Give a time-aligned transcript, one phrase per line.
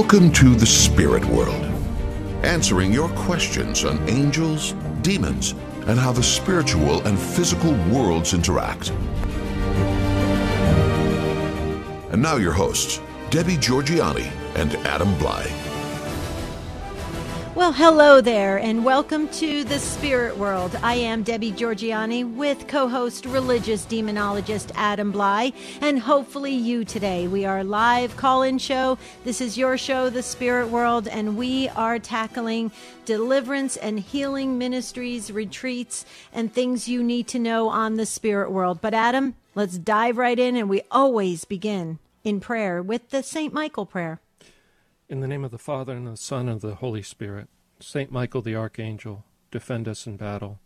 [0.00, 1.64] Welcome to the spirit world,
[2.44, 4.72] answering your questions on angels,
[5.02, 5.56] demons,
[5.88, 8.90] and how the spiritual and physical worlds interact.
[12.12, 13.00] And now, your hosts,
[13.30, 15.57] Debbie Georgianni and Adam Blai.
[17.68, 20.74] Well, hello there, and welcome to the spirit world.
[20.82, 27.28] I am Debbie Georgianni with co host religious demonologist Adam Blai, and hopefully you today.
[27.28, 28.96] We are live call in show.
[29.24, 32.72] This is your show, The Spirit World, and we are tackling
[33.04, 38.80] deliverance and healing ministries, retreats, and things you need to know on the spirit world.
[38.80, 43.52] But, Adam, let's dive right in, and we always begin in prayer with the St.
[43.52, 44.22] Michael prayer.
[45.10, 47.50] In the name of the Father, and the Son, and the Holy Spirit.
[47.80, 50.60] Saint Michael the Archangel, defend us in battle.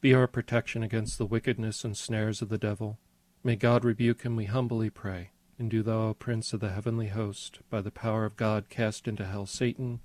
[0.00, 2.98] Be our protection against the wickedness and snares of the devil.
[3.42, 5.30] May God rebuke him, we humbly pray.
[5.58, 9.08] And do thou, O Prince of the heavenly host, by the power of God cast
[9.08, 10.00] into hell Satan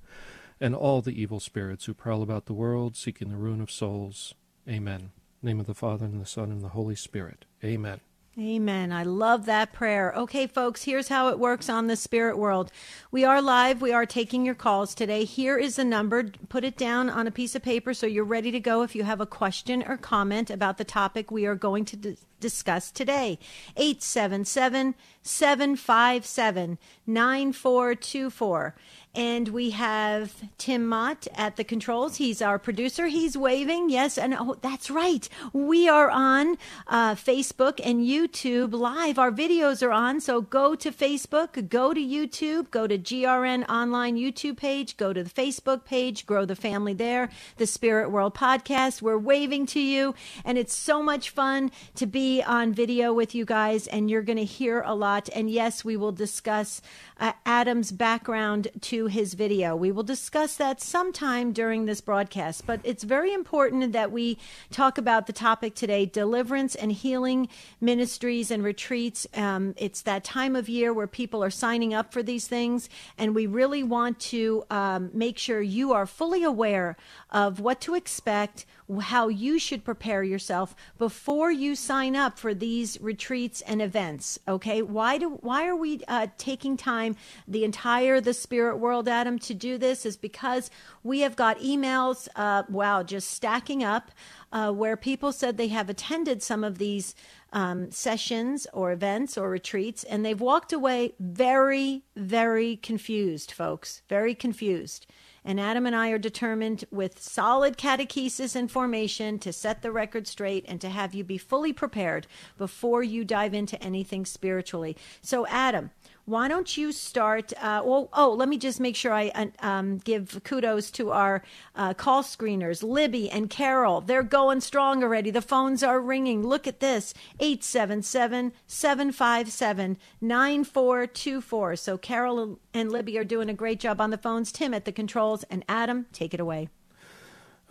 [0.59, 4.33] and all the evil spirits who prowl about the world, seeking the ruin of souls.
[4.67, 5.11] Amen.
[5.41, 7.45] name of the Father, and the Son, and the Holy Spirit.
[7.63, 7.99] Amen.
[8.39, 8.91] Amen.
[8.91, 10.13] I love that prayer.
[10.15, 12.71] Okay, folks, here's how it works on the spirit world.
[13.09, 13.81] We are live.
[13.81, 15.23] We are taking your calls today.
[15.23, 16.29] Here is the number.
[16.47, 19.05] Put it down on a piece of paper so you're ready to go if you
[19.05, 23.39] have a question or comment about the topic we are going to d- discuss today.
[23.75, 24.93] 877
[25.27, 28.75] 757 9424.
[29.17, 32.17] And we have Tim Mott at the controls.
[32.17, 33.07] He's our producer.
[33.07, 33.89] He's waving.
[33.89, 34.15] Yes.
[34.15, 35.27] And oh, that's right.
[35.53, 36.55] We are on
[36.85, 39.17] uh, Facebook and YouTube live.
[39.17, 40.21] Our videos are on.
[40.21, 45.23] So go to Facebook, go to YouTube, go to GRN online YouTube page, go to
[45.23, 49.01] the Facebook page, grow the family there, the Spirit World podcast.
[49.01, 50.13] We're waving to you.
[50.45, 53.87] And it's so much fun to be on video with you guys.
[53.87, 55.16] And you're going to hear a lot.
[55.33, 56.81] And yes, we will discuss
[57.19, 59.75] uh, Adam's background to his video.
[59.75, 64.37] We will discuss that sometime during this broadcast, but it's very important that we
[64.69, 67.49] talk about the topic today deliverance and healing
[67.81, 69.25] ministries and retreats.
[69.33, 73.33] Um, it's that time of year where people are signing up for these things, and
[73.33, 76.95] we really want to um, make sure you are fully aware
[77.31, 78.65] of what to expect
[79.01, 84.39] how you should prepare yourself before you sign up for these retreats and events.
[84.47, 87.15] Okay, why do why are we uh, taking time
[87.47, 90.05] the entire the spirit world, Adam, to do this?
[90.05, 90.71] Is because
[91.03, 94.11] we have got emails, uh, wow, just stacking up,
[94.51, 97.15] uh, where people said they have attended some of these.
[97.53, 104.01] Um, sessions or events or retreats, and they've walked away very, very confused, folks.
[104.09, 105.07] Very confused.
[105.47, 110.27] And Adam and I are determined with solid catechesis and formation to set the record
[110.27, 112.27] straight and to have you be fully prepared
[112.57, 114.97] before you dive into anything spiritually.
[115.21, 115.91] So, Adam,
[116.27, 117.53] why don't you start?
[117.53, 121.41] Uh, well, oh, let me just make sure I uh, um, give kudos to our
[121.73, 124.01] uh, call screeners, Libby and Carol.
[124.01, 125.31] They're going strong already.
[125.31, 126.45] The phones are ringing.
[126.45, 131.75] Look at this 877 757 9424.
[131.77, 134.51] So Carol and Libby are doing a great job on the phones.
[134.51, 136.67] Tim at the controls, and Adam, take it away.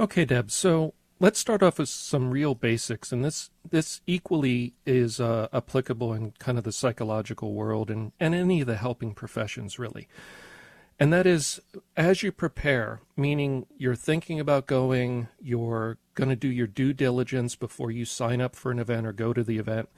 [0.00, 0.50] Okay, Deb.
[0.50, 6.12] So let's start off with some real basics, and this this equally is uh, applicable
[6.12, 10.09] in kind of the psychological world and, and any of the helping professions, really.
[10.99, 11.60] And that is,
[11.94, 17.54] as you prepare, meaning you're thinking about going, you're going to do your due diligence
[17.54, 19.91] before you sign up for an event or go to the event.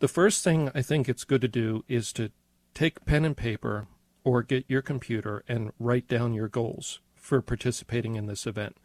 [0.00, 2.32] The first thing I think it's good to do is to
[2.74, 3.86] take pen and paper
[4.24, 8.76] or get your computer and write down your goals for participating in this event.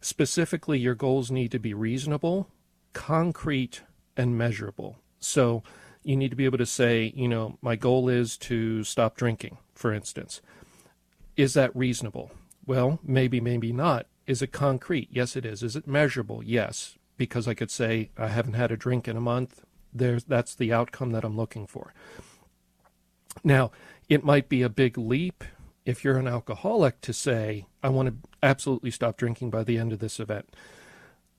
[0.00, 2.48] Specifically, your goals need to be reasonable,
[2.92, 3.82] concrete,
[4.16, 4.96] and measurable.
[5.20, 5.62] So
[6.02, 9.58] you need to be able to say, you know, my goal is to stop drinking,
[9.74, 10.40] for instance.
[11.36, 12.30] Is that reasonable?
[12.66, 14.06] Well, maybe, maybe not.
[14.26, 15.08] Is it concrete?
[15.10, 15.62] Yes, it is.
[15.62, 16.42] Is it measurable?
[16.42, 19.64] Yes, because I could say I haven't had a drink in a month.
[19.92, 21.94] There's that's the outcome that I'm looking for.
[23.42, 23.70] Now,
[24.08, 25.44] it might be a big leap
[25.86, 29.92] if you're an alcoholic to say, I want to absolutely stop drinking by the end
[29.92, 30.54] of this event.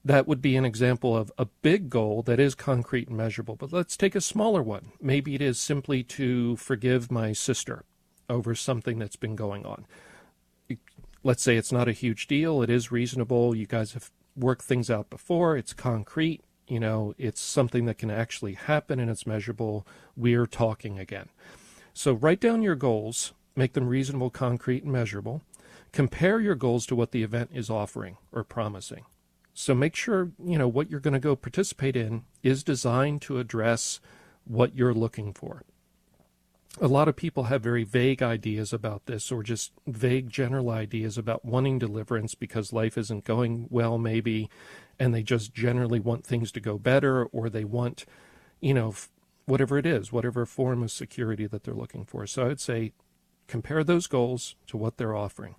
[0.04, 3.56] That would be an example of a big goal that is concrete and measurable.
[3.56, 4.92] But let's take a smaller one.
[5.02, 7.84] Maybe it is simply to forgive my sister
[8.30, 9.86] over something that's been going on.
[11.24, 13.54] Let's say it's not a huge deal, it is reasonable.
[13.54, 18.10] You guys have worked things out before, it's concrete, you know, it's something that can
[18.10, 19.86] actually happen and it's measurable.
[20.16, 21.28] We're talking again.
[21.94, 25.42] So write down your goals make them reasonable, concrete, and measurable.
[25.92, 29.06] Compare your goals to what the event is offering or promising.
[29.54, 33.40] So make sure, you know, what you're going to go participate in is designed to
[33.40, 34.00] address
[34.46, 35.64] what you're looking for.
[36.82, 41.18] a lot of people have very vague ideas about this or just vague general ideas
[41.18, 44.50] about wanting deliverance because life isn't going well, maybe,
[45.00, 48.06] and they just generally want things to go better or they want,
[48.62, 48.94] you know,
[49.46, 52.26] whatever it is, whatever form of security that they're looking for.
[52.28, 52.94] So I would say
[53.48, 55.56] compare those goals to what they're offering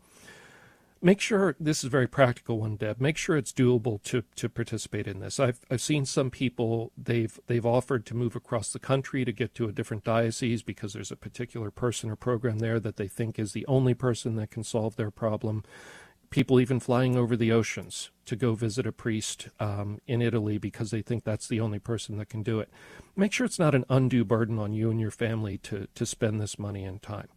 [1.02, 3.00] make sure this is a very practical one, Deb.
[3.00, 5.40] Make sure it's doable to to participate in this.
[5.40, 9.54] I've I've seen some people they've they've offered to move across the country to get
[9.56, 13.38] to a different diocese because there's a particular person or program there that they think
[13.38, 15.64] is the only person that can solve their problem.
[16.30, 20.92] People even flying over the oceans to go visit a priest um, in Italy because
[20.92, 22.70] they think that's the only person that can do it.
[23.16, 26.40] Make sure it's not an undue burden on you and your family to to spend
[26.40, 27.28] this money and time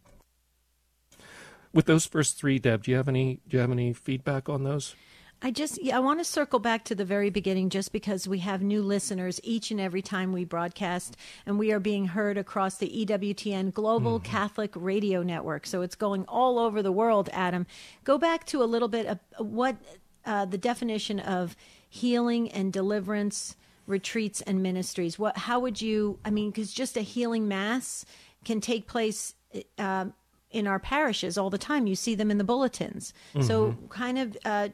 [1.74, 4.64] with those first three, Deb, do you have any do you have any feedback on
[4.64, 4.94] those?
[5.42, 8.38] I just yeah, I want to circle back to the very beginning just because we
[8.38, 12.76] have new listeners each and every time we broadcast and we are being heard across
[12.76, 14.30] the EWTN Global mm-hmm.
[14.30, 15.66] Catholic Radio Network.
[15.66, 17.66] So it's going all over the world, Adam.
[18.04, 19.76] Go back to a little bit of what
[20.24, 21.56] uh, the definition of
[21.90, 23.56] healing and deliverance
[23.86, 25.18] retreats and ministries.
[25.18, 28.06] What how would you I mean cuz just a healing mass
[28.44, 29.34] can take place
[29.78, 30.06] uh,
[30.54, 31.86] in our parishes all the time.
[31.86, 33.12] You see them in the bulletins.
[33.34, 33.46] Mm-hmm.
[33.46, 34.68] So, kind of uh,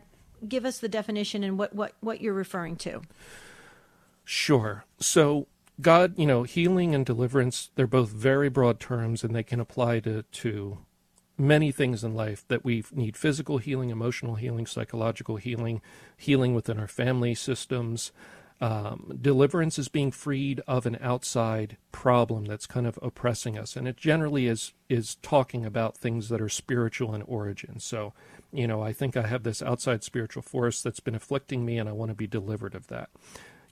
[0.47, 3.03] give us the definition and what, what, what you're referring to.
[4.25, 4.85] Sure.
[5.01, 5.47] So,
[5.81, 10.01] God, you know, healing and deliverance, they're both very broad terms and they can apply
[10.01, 10.79] to, to
[11.39, 15.81] many things in life that we need physical healing, emotional healing, psychological healing,
[16.17, 18.13] healing within our family systems.
[18.63, 23.89] Um, deliverance is being freed of an outside problem that's kind of oppressing us, and
[23.89, 27.81] it generally is is talking about things that are spiritual in origin.
[27.81, 28.13] So,
[28.53, 31.89] you know, I think I have this outside spiritual force that's been afflicting me, and
[31.89, 33.09] I want to be delivered of that.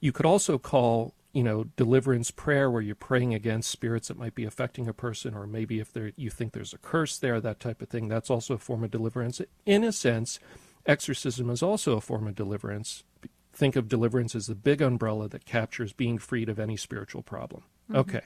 [0.01, 4.35] You could also call, you know, deliverance prayer, where you're praying against spirits that might
[4.35, 7.61] be affecting a person, or maybe if there you think there's a curse there, that
[7.61, 8.09] type of thing.
[8.09, 9.43] That's also a form of deliverance.
[9.67, 10.39] In a sense,
[10.87, 13.05] exorcism is also a form of deliverance
[13.59, 17.65] think of deliverance as the big umbrella that captures being freed of any spiritual problem.
[17.91, 17.97] Mm-hmm.
[17.97, 18.21] Okay.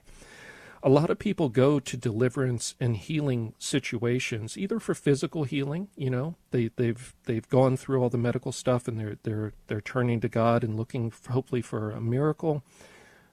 [0.84, 6.10] A lot of people go to deliverance and healing situations either for physical healing, you
[6.10, 10.20] know, they they've they've gone through all the medical stuff and they're they're they're turning
[10.20, 12.64] to God and looking for, hopefully for a miracle.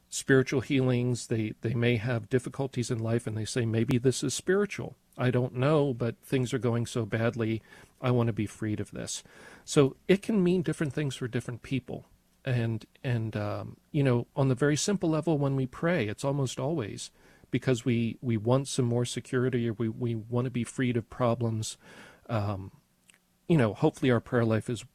[0.09, 4.33] Spiritual healings, they they may have difficulties in life and they say maybe this is
[4.33, 4.95] spiritual.
[5.19, 7.61] I don't know, but things are going so badly.
[8.01, 9.21] I want to be freed of this.
[9.65, 12.05] So it can mean different things for different people.
[12.45, 16.57] And and um, you know, on the very simple level, when we pray, it's almost
[16.57, 17.11] always
[17.51, 21.09] because we we want some more security or we we want to be freed of
[21.09, 21.77] problems.
[22.29, 22.71] Um,
[23.49, 24.85] you know, hopefully our prayer life is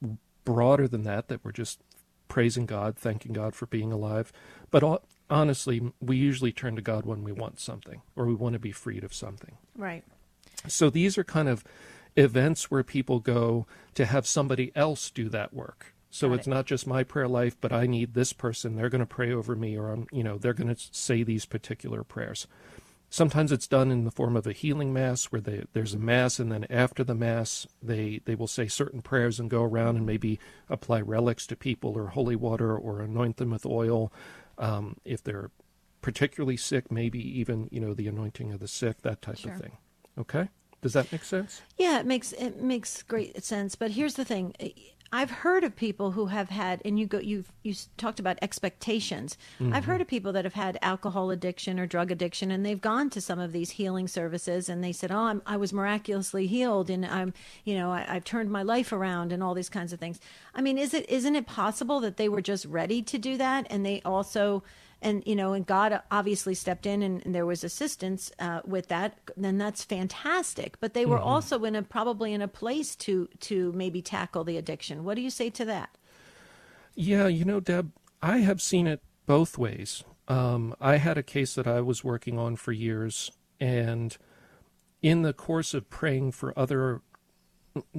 [0.46, 1.28] broader than that.
[1.28, 1.80] That we're just
[2.28, 4.32] praising God, thanking God for being alive.
[4.70, 8.54] But all, honestly, we usually turn to God when we want something or we want
[8.54, 9.56] to be freed of something.
[9.76, 10.04] Right.
[10.68, 11.64] So these are kind of
[12.16, 15.94] events where people go to have somebody else do that work.
[16.10, 16.50] So Got it's it.
[16.50, 18.76] not just my prayer life, but I need this person.
[18.76, 21.44] They're going to pray over me, or I'm, you know, they're going to say these
[21.44, 22.46] particular prayers.
[23.14, 26.40] Sometimes it's done in the form of a healing mass, where they, there's a mass,
[26.40, 30.04] and then after the mass, they they will say certain prayers and go around and
[30.04, 34.12] maybe apply relics to people, or holy water, or anoint them with oil.
[34.58, 35.52] Um, if they're
[36.02, 39.52] particularly sick, maybe even you know the anointing of the sick, that type sure.
[39.52, 39.76] of thing.
[40.18, 40.48] Okay.
[40.82, 41.62] Does that make sense?
[41.78, 43.76] Yeah, it makes it makes great sense.
[43.76, 44.56] But here's the thing:
[45.14, 49.38] I've heard of people who have had, and you go, you've you talked about expectations.
[49.60, 49.72] Mm-hmm.
[49.72, 53.10] I've heard of people that have had alcohol addiction or drug addiction, and they've gone
[53.10, 56.90] to some of these healing services, and they said, "Oh, I'm, i was miraculously healed,
[56.90, 57.32] and I'm,
[57.64, 60.18] you know, I, I've turned my life around, and all these kinds of things."
[60.52, 63.68] I mean, is it isn't it possible that they were just ready to do that,
[63.70, 64.64] and they also
[65.04, 68.88] and you know and god obviously stepped in and, and there was assistance uh, with
[68.88, 70.80] that then that's fantastic.
[70.80, 71.28] But they were mm-hmm.
[71.28, 75.04] also in a probably in a place to to maybe tackle the addiction.
[75.04, 75.90] What do you say to that?
[76.94, 77.92] Yeah you know deb
[78.22, 80.02] i have seen it both ways.
[80.26, 83.30] Um, i had a case that i was working on for years
[83.60, 84.16] and
[85.02, 87.02] in the course of praying for other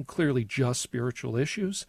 [0.06, 1.86] clearly just spiritual issues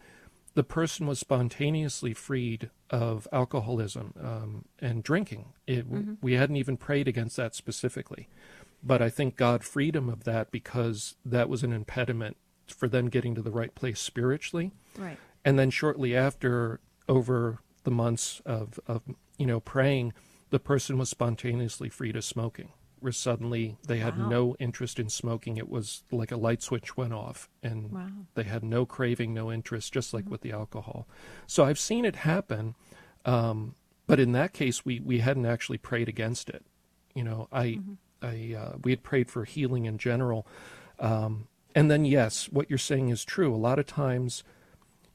[0.54, 5.52] the person was spontaneously freed of alcoholism um, and drinking.
[5.66, 6.14] It, mm-hmm.
[6.20, 8.28] We hadn't even prayed against that specifically.
[8.82, 12.36] But I think God freed him of that because that was an impediment
[12.68, 14.72] for them getting to the right place spiritually.
[14.96, 15.18] Right.
[15.44, 19.02] And then shortly after, over the months of, of
[19.38, 20.12] you know praying,
[20.50, 24.28] the person was spontaneously freed of smoking where suddenly they had wow.
[24.28, 25.56] no interest in smoking.
[25.56, 28.08] It was like a light switch went off and wow.
[28.34, 30.32] they had no craving, no interest, just like mm-hmm.
[30.32, 31.06] with the alcohol.
[31.46, 32.74] So I've seen it happen.
[33.24, 33.74] Um,
[34.06, 36.64] but in that case, we, we hadn't actually prayed against it.
[37.14, 37.94] You know, I, mm-hmm.
[38.22, 40.46] I uh, we had prayed for healing in general,
[40.98, 43.54] um, and then yes, what you're saying is true.
[43.54, 44.42] A lot of times,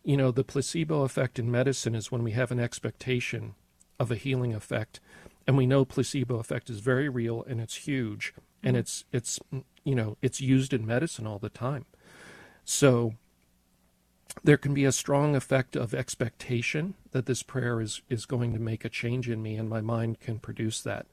[0.03, 3.55] you know, the placebo effect in medicine is when we have an expectation
[3.99, 4.99] of a healing effect,
[5.45, 8.67] and we know placebo effect is very real and it's huge, mm-hmm.
[8.67, 9.39] and it's it's
[9.83, 11.85] you know it's used in medicine all the time.
[12.65, 13.13] So
[14.43, 18.59] there can be a strong effect of expectation that this prayer is, is going to
[18.59, 21.05] make a change in me, and my mind can produce that.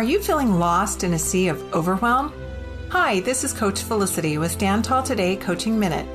[0.00, 2.32] Are you feeling lost in a sea of overwhelm?
[2.88, 6.06] Hi, this is Coach Felicity with Stand Tall Today Coaching Minute.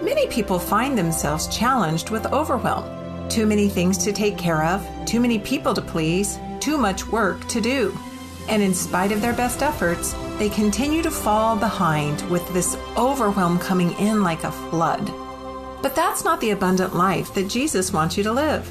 [0.00, 3.28] Many people find themselves challenged with overwhelm.
[3.28, 7.44] Too many things to take care of, too many people to please, too much work
[7.48, 7.92] to do.
[8.48, 13.58] And in spite of their best efforts, they continue to fall behind with this overwhelm
[13.58, 15.04] coming in like a flood.
[15.82, 18.70] But that's not the abundant life that Jesus wants you to live.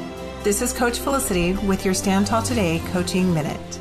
[0.43, 3.79] This is Coach Felicity with your Stand Tall Today Coaching Minute.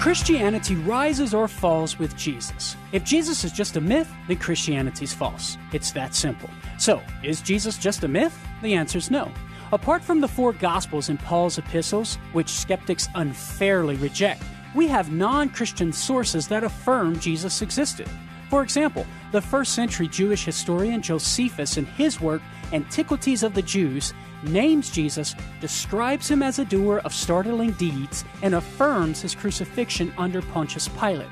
[0.00, 2.74] Christianity rises or falls with Jesus.
[2.92, 5.58] If Jesus is just a myth, then Christianity's false.
[5.74, 6.48] It's that simple.
[6.78, 8.34] So, is Jesus just a myth?
[8.62, 9.30] The answer is no.
[9.72, 14.42] Apart from the four Gospels in Paul's epistles, which skeptics unfairly reject,
[14.74, 18.08] we have non Christian sources that affirm Jesus existed.
[18.48, 22.40] For example, the first century Jewish historian Josephus, in his work
[22.72, 28.54] Antiquities of the Jews, names Jesus, describes him as a doer of startling deeds, and
[28.54, 31.28] affirms his crucifixion under Pontius Pilate.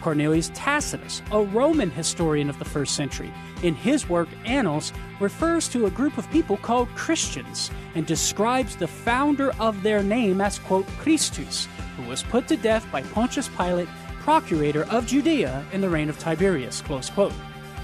[0.00, 5.86] Cornelius Tacitus, a Roman historian of the first century, in his work Annals, refers to
[5.86, 10.86] a group of people called Christians and describes the founder of their name as, quote,
[10.98, 13.88] Christus, who was put to death by Pontius Pilate,
[14.20, 17.32] procurator of Judea in the reign of Tiberius, close quote.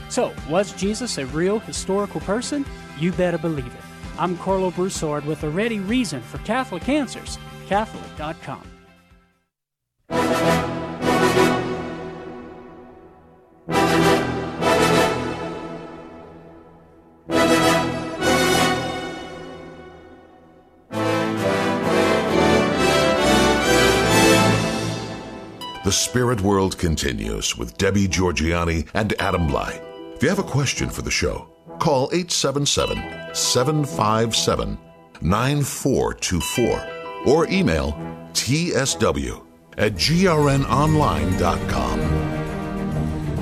[0.08, 2.64] So, was Jesus a real historical person?
[2.98, 3.95] You better believe it.
[4.18, 8.62] I'm Karlo Broussard with a ready reason for Catholic Answers, Catholic.com.
[25.84, 29.80] The Spirit World continues with Debbie Georgianni and Adam Blai.
[30.16, 34.78] If you have a question for the show, call 877 757
[35.20, 36.88] 9424
[37.26, 37.92] or email
[38.32, 39.42] tsw
[39.78, 42.15] at grnonline.com.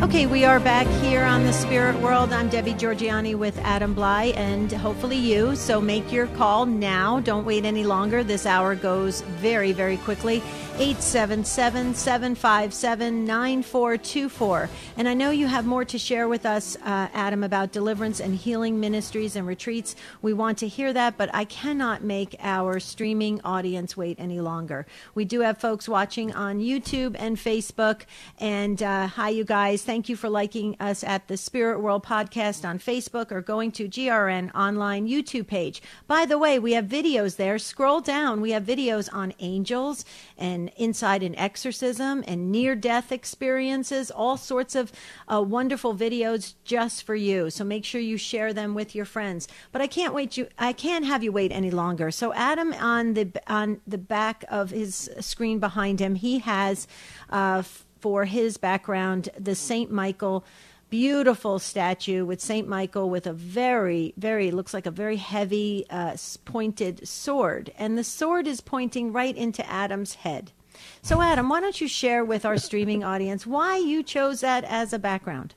[0.04, 2.30] Okay, we are back here on the Spirit World.
[2.30, 5.56] I'm Debbie Georgianni with Adam Blai and hopefully you.
[5.56, 7.20] So make your call now.
[7.20, 8.22] Don't wait any longer.
[8.22, 10.42] This hour goes very, very quickly.
[10.76, 14.68] 877 757 9424.
[14.96, 18.34] And I know you have more to share with us, uh, Adam, about deliverance and
[18.34, 19.94] healing ministries and retreats.
[20.20, 24.84] We want to hear that, but I cannot make our streaming audience wait any longer.
[25.14, 28.02] We do have folks watching on YouTube and Facebook.
[28.40, 29.84] And uh, hi, you guys.
[29.84, 33.70] Thank Thank you for liking us at the Spirit World Podcast on Facebook or going
[33.70, 35.80] to GRN Online YouTube page.
[36.08, 37.60] By the way, we have videos there.
[37.60, 38.40] Scroll down.
[38.40, 40.04] We have videos on angels
[40.36, 44.90] and inside an exorcism and near death experiences, all sorts of
[45.32, 47.48] uh, wonderful videos just for you.
[47.48, 49.46] So make sure you share them with your friends.
[49.70, 52.10] But I can't wait you I can't have you wait any longer.
[52.10, 56.88] So Adam on the on the back of his screen behind him, he has
[57.30, 57.62] uh,
[58.04, 60.44] for his background the Saint Michael
[60.90, 66.14] beautiful statue with Saint Michael with a very, very looks like a very heavy, uh,
[66.44, 70.52] pointed sword, and the sword is pointing right into Adam's head.
[71.00, 74.92] So, Adam, why don't you share with our streaming audience why you chose that as
[74.92, 75.54] a background?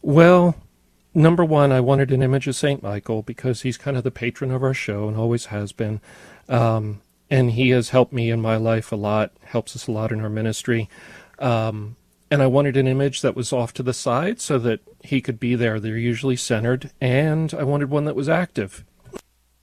[0.00, 0.56] Well,
[1.12, 4.50] number one, I wanted an image of Saint Michael because he's kind of the patron
[4.50, 6.00] of our show and always has been.
[6.48, 10.12] Um, and he has helped me in my life a lot, helps us a lot
[10.12, 10.88] in our ministry.
[11.38, 11.96] Um,
[12.30, 15.38] and I wanted an image that was off to the side so that he could
[15.38, 15.78] be there.
[15.78, 18.84] They're usually centered, and I wanted one that was active.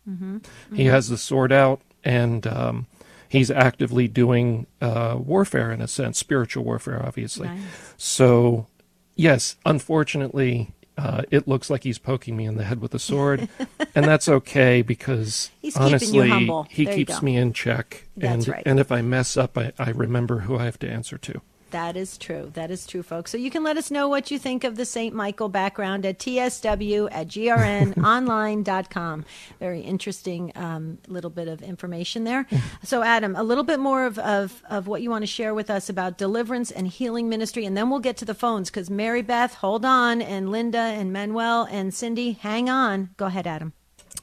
[0.08, 0.38] Mm-hmm.
[0.38, 0.76] Mm-hmm.
[0.76, 2.88] He has the sword out, and um,
[3.28, 7.48] he's actively doing uh, warfare in a sense, spiritual warfare, obviously.
[7.48, 7.62] Nice.
[7.98, 8.68] So,
[9.16, 13.50] yes, unfortunately, uh, it looks like he's poking me in the head with a sword,
[13.96, 16.30] and that's okay because he's honestly,
[16.70, 18.08] he there keeps me in check.
[18.16, 18.64] That's and right.
[18.66, 21.42] and if I mess up, I, I remember who I have to answer to.
[21.72, 22.52] That is true.
[22.54, 23.32] That is true, folks.
[23.32, 25.16] So you can let us know what you think of the St.
[25.16, 29.26] Michael background at tsw at grnonline.com.
[29.60, 32.46] Very interesting um, little bit of information there.
[32.84, 35.70] So, Adam, a little bit more of, of, of what you want to share with
[35.70, 39.22] us about deliverance and healing ministry, and then we'll get to the phones because Mary
[39.22, 43.10] Beth, hold on, and Linda and Manuel and Cindy, hang on.
[43.18, 43.74] Go ahead, Adam.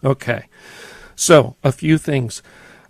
[0.05, 0.45] Okay.
[1.17, 2.43] So, a few things.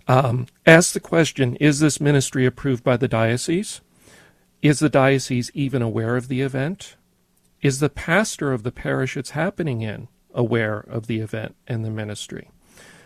[0.07, 3.81] Um, ask the question Is this ministry approved by the diocese?
[4.61, 6.97] Is the diocese even aware of the event?
[7.61, 11.89] Is the pastor of the parish it's happening in aware of the event and the
[11.89, 12.49] ministry?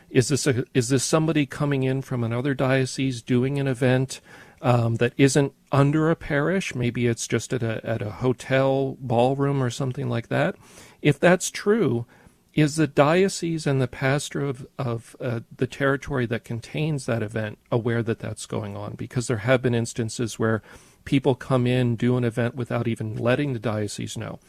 [0.10, 4.22] Is this a, is this somebody coming in from another diocese doing an event
[4.62, 6.76] um, that isn't under a parish?
[6.76, 10.56] Maybe it's just at a at a hotel ballroom or something like that.
[11.02, 12.06] If that's true,
[12.54, 17.58] is the diocese and the pastor of, of uh, the territory that contains that event
[17.72, 18.94] aware that that's going on?
[18.94, 20.62] Because there have been instances where
[21.06, 24.40] people come in, do an event without even letting the diocese know.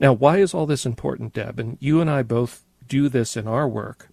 [0.00, 1.58] Now, why is all this important, Deb?
[1.58, 4.08] And you and I both do this in our work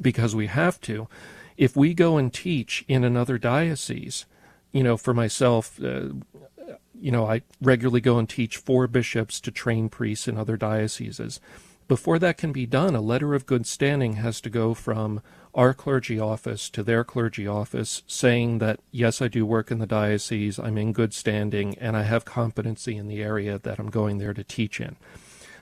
[0.00, 1.08] because we have to.
[1.56, 4.26] If we go and teach in another diocese,
[4.72, 6.10] you know, for myself, uh,
[7.00, 11.40] you know, I regularly go and teach for bishops to train priests in other dioceses.
[11.88, 15.22] Before that can be done, a letter of good standing has to go from
[15.54, 19.86] our clergy office to their clergy office saying that, yes, I do work in the
[19.86, 24.18] diocese, I'm in good standing, and I have competency in the area that I'm going
[24.18, 24.96] there to teach in.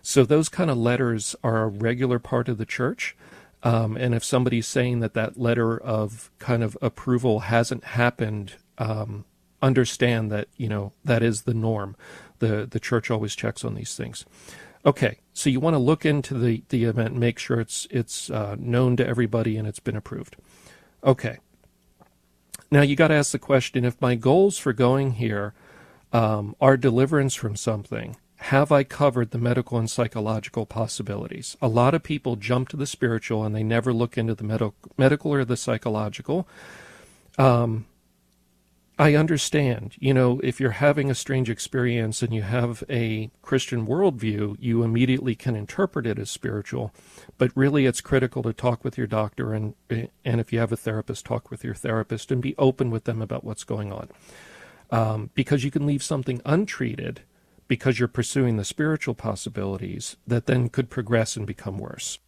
[0.03, 3.17] So those kind of letters are a regular part of the church.
[3.63, 9.25] Um, and if somebody's saying that that letter of kind of approval hasn't happened, um,
[9.63, 11.97] understand that you know that is the norm.
[12.39, 14.25] The the church always checks on these things.
[14.87, 18.31] Okay, so you want to look into the, the event and make sure it's it's
[18.31, 20.37] uh, known to everybody and it's been approved.
[21.03, 21.39] Okay.
[22.71, 25.55] Now you got to ask the question: If my goals for going here
[26.13, 31.57] um, are deliverance from something, have I covered the medical and psychological possibilities?
[31.61, 34.77] A lot of people jump to the spiritual and they never look into the medical
[34.97, 36.47] medical or the psychological.
[37.39, 37.87] Um,
[38.99, 39.95] I understand.
[39.99, 44.83] You know, if you're having a strange experience and you have a Christian worldview, you
[44.83, 46.95] immediately can interpret it as spiritual.
[47.37, 50.79] But really, it's critical to talk with your doctor and and if you have a
[50.79, 54.09] therapist, talk with your therapist and be open with them about what's going on.
[54.91, 57.21] Um, because you can leave something untreated
[57.69, 62.19] because you're pursuing the spiritual possibilities that then could progress and become worse.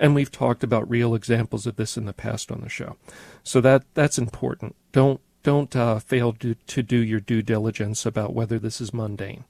[0.00, 2.96] And we've talked about real examples of this in the past on the show.
[3.44, 4.74] So that that's important.
[4.92, 9.44] Don't don't uh, fail to, to do your due diligence about whether this is mundane.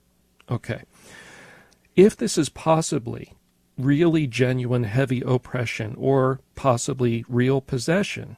[0.50, 0.82] Okay.
[1.96, 3.34] If this is possibly
[3.78, 8.36] really genuine heavy oppression or possibly real possession,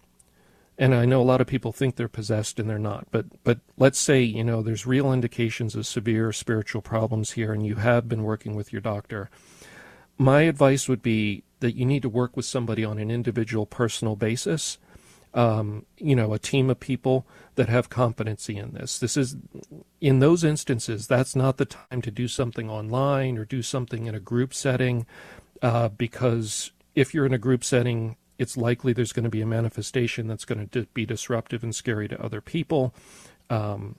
[0.78, 3.60] and I know a lot of people think they're possessed and they're not, but but
[3.76, 8.08] let's say you know there's real indications of severe spiritual problems here, and you have
[8.08, 9.30] been working with your doctor.
[10.18, 14.14] My advice would be that you need to work with somebody on an individual, personal
[14.14, 14.78] basis.
[15.34, 18.98] Um, you know, a team of people that have competency in this.
[18.98, 19.34] This is,
[19.98, 24.14] in those instances, that's not the time to do something online or do something in
[24.14, 25.06] a group setting,
[25.62, 29.46] uh, because if you're in a group setting, it's likely there's going to be a
[29.46, 32.94] manifestation that's going to be disruptive and scary to other people.
[33.48, 33.96] Um,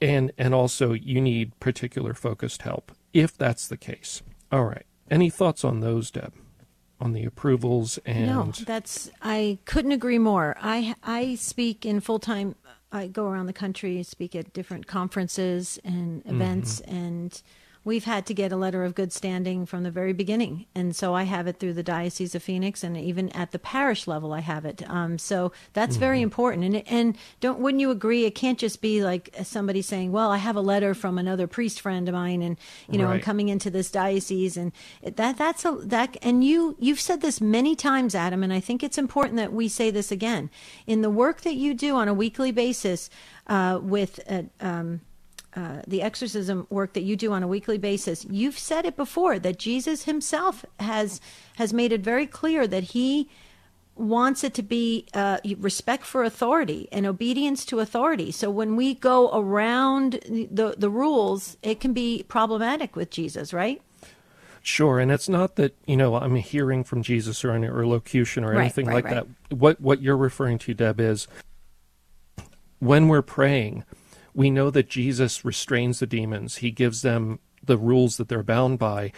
[0.00, 4.22] and and also you need particular focused help if that's the case.
[4.52, 4.86] All right.
[5.10, 6.32] Any thoughts on those, Deb?
[7.00, 10.56] On the approvals and no, that's I couldn't agree more.
[10.60, 12.56] I I speak in full time.
[12.90, 16.94] I go around the country, speak at different conferences and events, mm-hmm.
[16.96, 17.42] and
[17.88, 20.66] we've had to get a letter of good standing from the very beginning.
[20.74, 24.06] And so I have it through the Diocese of Phoenix and even at the parish
[24.06, 24.88] level, I have it.
[24.88, 26.00] Um, so that's mm-hmm.
[26.00, 26.64] very important.
[26.64, 28.26] And, and don't, wouldn't you agree?
[28.26, 31.80] It can't just be like somebody saying, well, I have a letter from another priest
[31.80, 32.58] friend of mine and,
[32.90, 33.14] you know, right.
[33.14, 34.70] I'm coming into this diocese and
[35.02, 38.82] that, that's a, that, and you, you've said this many times, Adam, and I think
[38.82, 40.50] it's important that we say this again
[40.86, 43.08] in the work that you do on a weekly basis,
[43.46, 45.00] uh, with, uh, um,
[45.54, 49.38] uh, the exorcism work that you do on a weekly basis, you've said it before
[49.38, 51.20] that Jesus himself has
[51.56, 53.28] has made it very clear that he
[53.96, 58.30] wants it to be uh, respect for authority and obedience to authority.
[58.30, 63.82] So when we go around the the rules, it can be problematic with Jesus, right?
[64.62, 68.52] Sure, and it's not that you know I'm hearing from Jesus or any locution or
[68.54, 69.26] anything right, right, like right.
[69.48, 69.56] that.
[69.56, 71.26] What what you're referring to, Deb, is
[72.78, 73.84] when we're praying
[74.38, 76.58] we know that Jesus restrains the demons.
[76.58, 79.10] He gives them the rules that they're bound by.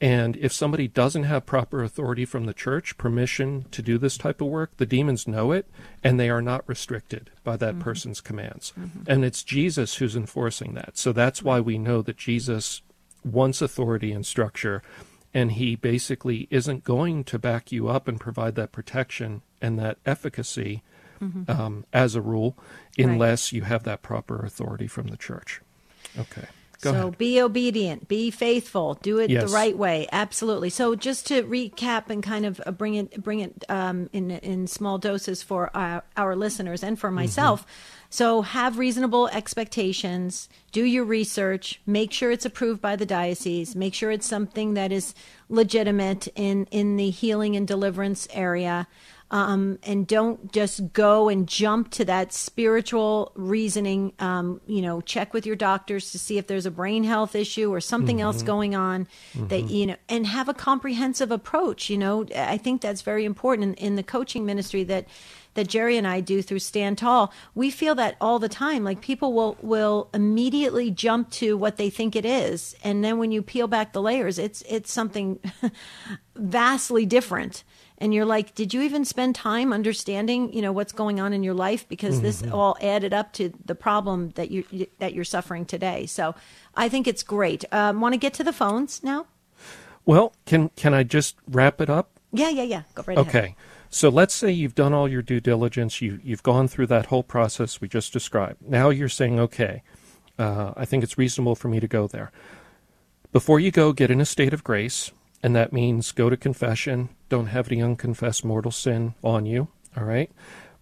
[0.00, 4.40] And if somebody doesn't have proper authority from the church, permission to do this type
[4.40, 5.68] of work, the demons know it
[6.04, 7.82] and they are not restricted by that mm-hmm.
[7.82, 8.72] person's commands.
[8.78, 9.10] Mm-hmm.
[9.10, 10.96] And it's Jesus who's enforcing that.
[10.96, 12.80] So that's why we know that Jesus
[13.24, 14.80] wants authority and structure.
[15.34, 19.98] And he basically isn't going to back you up and provide that protection and that
[20.06, 20.84] efficacy
[21.22, 21.50] mm-hmm.
[21.50, 22.56] um, as a rule,
[22.96, 23.56] unless right.
[23.56, 25.60] you have that proper authority from the church.
[26.18, 26.46] Okay.
[26.80, 27.18] Go so ahead.
[27.18, 29.42] be obedient, be faithful, do it yes.
[29.42, 30.06] the right way.
[30.12, 30.70] Absolutely.
[30.70, 34.68] So just to recap and kind of uh, bring it bring it um, in in
[34.68, 37.62] small doses for our, our listeners and for myself.
[37.62, 37.70] Mm-hmm.
[38.10, 43.92] So have reasonable expectations, do your research, make sure it's approved by the diocese, make
[43.92, 45.14] sure it's something that is
[45.48, 48.86] legitimate in in the healing and deliverance area
[49.30, 54.12] um, and don't just go and jump to that spiritual reasoning.
[54.18, 57.72] Um, you know, check with your doctors to see if there's a brain health issue
[57.72, 58.24] or something mm-hmm.
[58.24, 59.48] else going on mm-hmm.
[59.48, 61.90] that, you know, and have a comprehensive approach.
[61.90, 65.06] You know, I think that's very important in, in the coaching ministry that
[65.54, 68.84] that Jerry and I do through Stand Tall, we feel that all the time.
[68.84, 73.32] Like people will will immediately jump to what they think it is, and then when
[73.32, 75.40] you peel back the layers, it's it's something
[76.36, 77.64] vastly different
[77.98, 81.42] and you're like did you even spend time understanding you know what's going on in
[81.42, 81.88] your life?
[81.88, 82.24] Because mm-hmm.
[82.24, 84.64] this all added up to the problem that you
[84.98, 86.06] that you're suffering today.
[86.06, 86.34] So
[86.74, 87.64] i think it's great.
[87.72, 89.26] Um, want to get to the phones now?
[90.06, 92.10] Well can can i just wrap it up?
[92.32, 92.82] Yeah yeah yeah.
[92.94, 93.28] Go right ahead.
[93.28, 93.38] okay.
[93.38, 93.54] Ahead.
[93.90, 96.00] so let's say you've done all your due diligence.
[96.00, 98.62] You you've gone through that whole process we just described.
[98.62, 99.82] Now you're saying okay
[100.38, 102.30] uh, i think it's reasonable for me to go there.
[103.30, 107.10] Before you go get in a state of grace and that means go to confession,
[107.28, 110.30] don't have any unconfessed mortal sin on you, all right?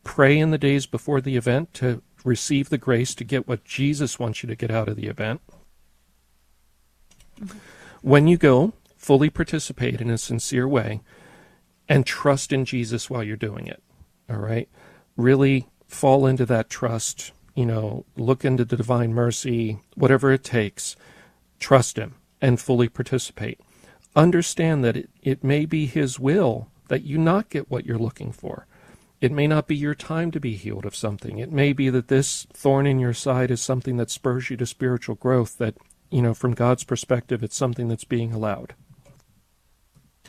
[0.05, 4.19] Pray in the days before the event to receive the grace to get what Jesus
[4.19, 5.41] wants you to get out of the event.
[7.41, 7.59] Mm-hmm.
[8.03, 11.01] When you go, fully participate in a sincere way
[11.89, 13.83] and trust in Jesus while you're doing it,
[14.29, 14.69] all right?
[15.17, 20.97] Really fall into that trust, you know, look into the divine mercy, whatever it takes.
[21.59, 23.61] Trust Him and fully participate
[24.17, 28.33] understand that it, it may be His will that you not get what you're looking
[28.33, 28.67] for.
[29.21, 31.39] It may not be your time to be healed of something.
[31.39, 34.67] It may be that this thorn in your side is something that spurs you to
[34.67, 35.75] spiritual growth, that,
[36.11, 38.75] you know, from God's perspective, it's something that's being allowed.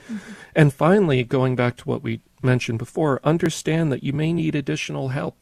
[0.09, 0.31] Mm-hmm.
[0.55, 5.09] And finally, going back to what we mentioned before, understand that you may need additional
[5.09, 5.37] help.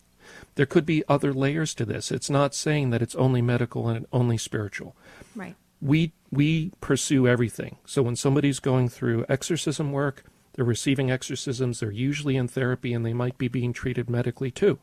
[0.56, 2.12] There could be other layers to this.
[2.12, 4.96] It's not saying that it's only medical and only spiritual.
[5.36, 7.78] Right we we pursue everything.
[7.86, 13.06] So when somebody's going through exorcism work, they're receiving exorcisms, they're usually in therapy and
[13.06, 14.80] they might be being treated medically too.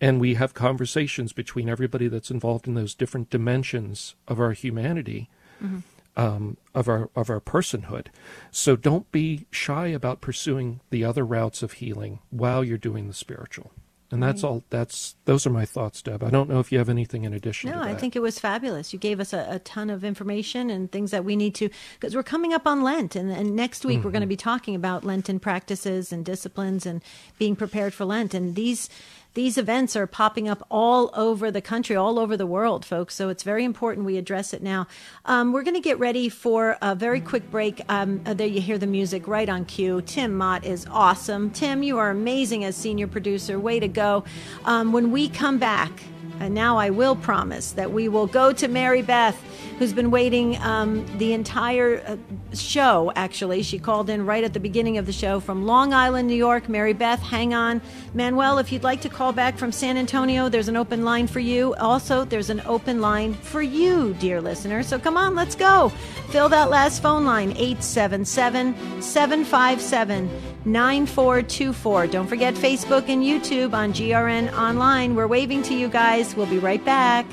[0.00, 5.30] And we have conversations between everybody that's involved in those different dimensions of our humanity,
[5.62, 5.78] mm-hmm.
[6.20, 8.08] um, of our of our personhood.
[8.50, 13.14] So don't be shy about pursuing the other routes of healing while you're doing the
[13.14, 13.70] spiritual.
[14.10, 14.62] And that's all.
[14.70, 16.22] That's those are my thoughts, Deb.
[16.22, 17.70] I don't know if you have anything in addition.
[17.70, 18.92] No, I think it was fabulous.
[18.92, 22.14] You gave us a, a, ton of information and things that we need to because
[22.14, 24.04] we're coming up on Lent, and, and next week mm-hmm.
[24.04, 27.02] we're going to be talking about Lenten practices and disciplines and
[27.36, 28.32] being prepared for Lent.
[28.32, 28.88] And these
[29.36, 33.14] these events are popping up all over the country, all over the world, folks.
[33.14, 34.86] So it's very important we address it now.
[35.26, 37.82] Um, we're going to get ready for a very quick break.
[37.90, 40.00] Um, uh, there you hear the music right on cue.
[40.00, 41.50] Tim Mott is awesome.
[41.50, 43.60] Tim, you are amazing as senior producer.
[43.60, 44.24] Way to go.
[44.64, 45.92] Um, when we come back,
[46.40, 49.40] and now I will promise that we will go to Mary Beth,
[49.78, 52.16] who's been waiting um, the entire uh,
[52.54, 53.62] show, actually.
[53.62, 56.68] She called in right at the beginning of the show from Long Island, New York.
[56.68, 57.80] Mary Beth, hang on.
[58.14, 61.40] Manuel, if you'd like to call back from San Antonio, there's an open line for
[61.40, 61.74] you.
[61.74, 64.82] Also, there's an open line for you, dear listener.
[64.82, 65.90] So come on, let's go.
[66.30, 70.30] Fill that last phone line, 877 757
[70.66, 72.08] 9424.
[72.08, 75.14] Don't forget Facebook and YouTube on GRN Online.
[75.14, 76.25] We're waving to you guys.
[76.34, 77.26] We'll be right back.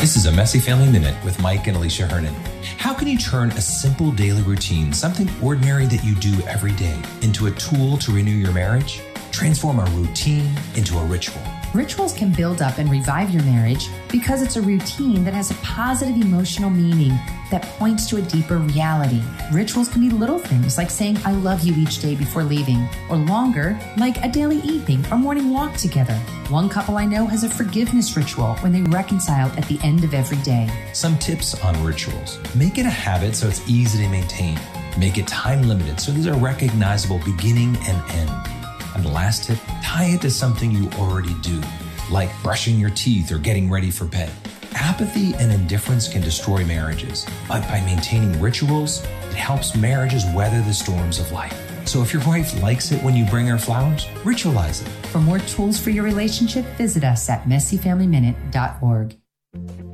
[0.00, 2.34] This is a Messy Family Minute with Mike and Alicia Hernon.
[2.88, 6.98] How can you turn a simple daily routine, something ordinary that you do every day,
[7.20, 9.02] into a tool to renew your marriage?
[9.30, 11.42] Transform a routine into a ritual.
[11.74, 15.54] Rituals can build up and revive your marriage because it's a routine that has a
[15.56, 17.10] positive emotional meaning
[17.50, 19.22] that points to a deeper reality.
[19.52, 23.16] Rituals can be little things like saying, I love you each day before leaving, or
[23.16, 26.14] longer, like a daily evening or morning walk together.
[26.48, 30.14] One couple I know has a forgiveness ritual when they reconcile at the end of
[30.14, 30.68] every day.
[30.94, 34.58] Some tips on rituals make it a habit so it's easy to maintain,
[34.98, 38.57] make it time limited so these are recognizable beginning and end.
[39.04, 41.60] Last tip, tie it to something you already do,
[42.10, 44.30] like brushing your teeth or getting ready for bed.
[44.74, 50.74] Apathy and indifference can destroy marriages, but by maintaining rituals, it helps marriages weather the
[50.74, 51.56] storms of life.
[51.86, 54.88] So if your wife likes it when you bring her flowers, ritualize it.
[55.06, 59.16] For more tools for your relationship, visit us at messyfamilyminute.org.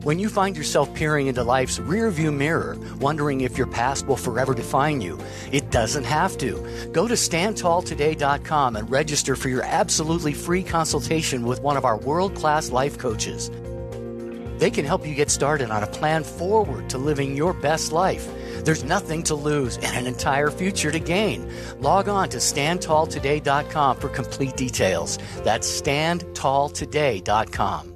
[0.05, 4.53] When you find yourself peering into life's rearview mirror, wondering if your past will forever
[4.53, 5.19] define you,
[5.51, 6.61] it doesn't have to.
[6.93, 12.35] Go to standtalltoday.com and register for your absolutely free consultation with one of our world
[12.35, 13.51] class life coaches.
[14.59, 18.29] They can help you get started on a plan forward to living your best life.
[18.63, 21.51] There's nothing to lose and an entire future to gain.
[21.81, 25.19] Log on to standtalltoday.com for complete details.
[25.45, 27.94] That's standtalltoday.com.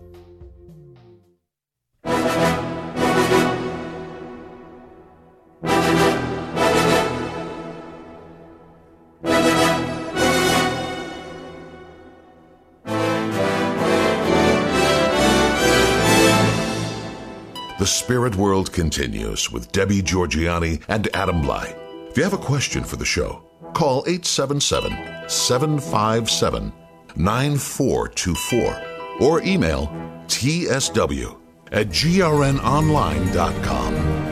[17.79, 21.73] The Spirit World continues with Debbie Georgianni and Adam Blai.
[22.11, 24.91] If you have a question for the show, call 877
[25.29, 26.73] 757
[27.15, 28.83] 9424
[29.21, 29.87] or email
[30.27, 34.29] tsw at grnonline.com.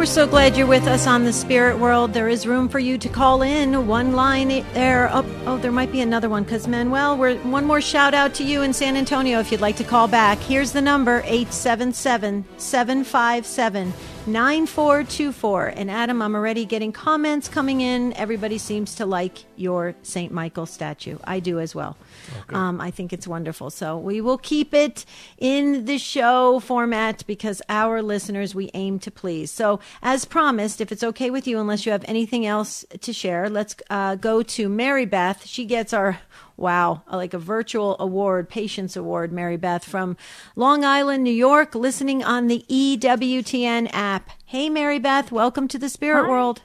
[0.00, 2.14] We're so glad you're with us on the Spirit World.
[2.14, 3.86] There is room for you to call in.
[3.86, 5.10] One line there.
[5.12, 8.42] Oh, oh there might be another one because Manuel, we're one more shout out to
[8.42, 10.38] you in San Antonio if you'd like to call back.
[10.38, 13.92] Here's the number 877 757
[14.32, 15.66] 9424.
[15.68, 18.12] And Adam, I'm already getting comments coming in.
[18.14, 20.32] Everybody seems to like your St.
[20.32, 21.18] Michael statue.
[21.24, 21.96] I do as well.
[22.42, 22.54] Okay.
[22.54, 23.70] Um, I think it's wonderful.
[23.70, 25.04] So we will keep it
[25.38, 29.50] in the show format because our listeners we aim to please.
[29.50, 33.50] So, as promised, if it's okay with you, unless you have anything else to share,
[33.50, 35.46] let's uh, go to Mary Beth.
[35.46, 36.20] She gets our
[36.60, 40.18] Wow, like a virtual award, Patience Award, Mary Beth from
[40.54, 44.28] Long Island, New York, listening on the EWTN app.
[44.44, 46.28] Hey, Mary Beth, welcome to the Spirit Hi.
[46.28, 46.60] World.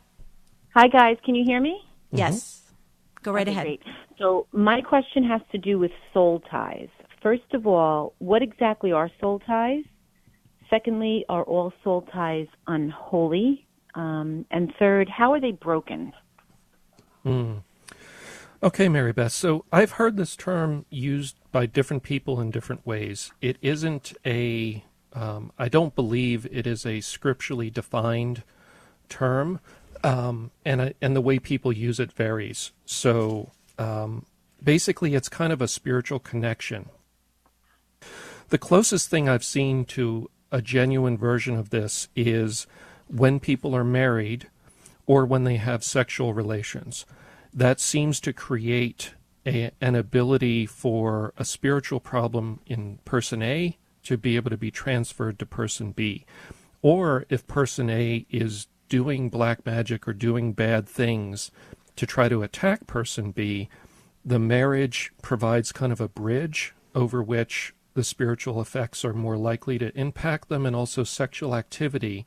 [0.73, 1.15] Hi, guys.
[1.23, 1.79] Can you hear me?
[2.11, 2.63] Yes.
[2.65, 3.23] Mm-hmm.
[3.23, 3.65] Go right okay, ahead.
[3.67, 3.83] Great.
[4.19, 6.89] So, my question has to do with soul ties.
[7.23, 9.85] First of all, what exactly are soul ties?
[10.69, 13.65] Secondly, are all soul ties unholy?
[13.93, 16.11] Um, and third, how are they broken?
[17.23, 17.53] Hmm.
[18.65, 19.31] Okay, Mary Beth.
[19.31, 23.31] So I've heard this term used by different people in different ways.
[23.39, 28.41] It isn't a, um, I don't believe it is a scripturally defined
[29.07, 29.59] term,
[30.03, 32.71] um, and and the way people use it varies.
[32.85, 34.25] So um,
[34.63, 36.89] basically, it's kind of a spiritual connection.
[38.49, 42.65] The closest thing I've seen to a genuine version of this is
[43.05, 44.47] when people are married
[45.05, 47.05] or when they have sexual relations
[47.55, 49.13] that seems to create
[49.47, 54.69] a, an ability for a spiritual problem in person A to be able to be
[54.69, 56.25] transferred to person B.
[56.81, 61.49] Or if person A is doing black magic or doing bad things
[61.95, 63.69] to try to attack person B,
[64.23, 69.77] the marriage provides kind of a bridge over which the spiritual effects are more likely
[69.79, 72.25] to impact them, and also sexual activity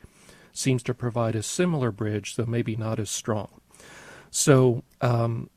[0.52, 3.60] seems to provide a similar bridge, though maybe not as strong.
[4.30, 5.50] So um,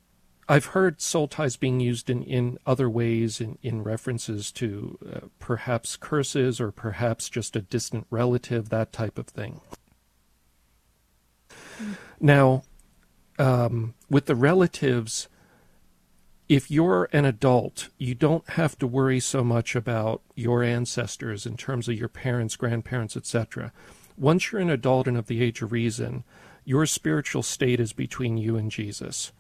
[0.48, 5.20] I've heard soul ties being used in, in other ways, in, in references to uh,
[5.40, 9.62] perhaps curses or perhaps just a distant relative, that type of thing.
[12.20, 12.64] Now,
[13.40, 15.28] um, with the relatives,
[16.50, 21.56] if you're an adult, you don't have to worry so much about your ancestors in
[21.56, 23.72] terms of your parents, grandparents, etc.
[24.18, 26.26] Once you're an adult and of the age of reason,
[26.64, 29.32] your spiritual state is between you and Jesus.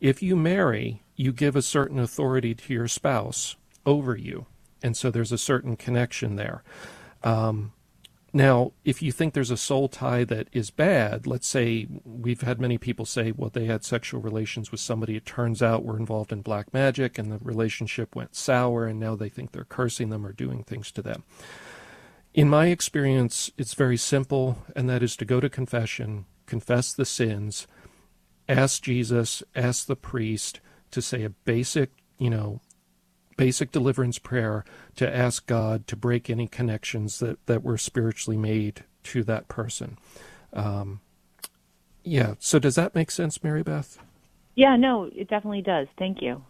[0.00, 4.46] If you marry, you give a certain authority to your spouse over you,
[4.82, 6.62] and so there's a certain connection there.
[7.24, 7.72] Um,
[8.32, 12.60] now, if you think there's a soul tie that is bad, let's say we've had
[12.60, 15.16] many people say, well, they had sexual relations with somebody.
[15.16, 19.16] It turns out we're involved in black magic and the relationship went sour and now
[19.16, 21.24] they think they're cursing them or doing things to them.
[22.34, 27.04] In my experience, it's very simple, and that is to go to confession, confess the
[27.04, 27.68] sins,
[28.48, 32.60] ask Jesus, ask the priest to say a basic, you know,
[33.36, 34.64] basic deliverance prayer
[34.96, 39.96] to ask God to break any connections that, that were spiritually made to that person.
[40.52, 41.00] Um,
[42.02, 42.34] yeah.
[42.38, 43.98] So does that make sense, Mary Beth?
[44.56, 45.86] Yeah, no, it definitely does.
[45.98, 46.42] Thank you.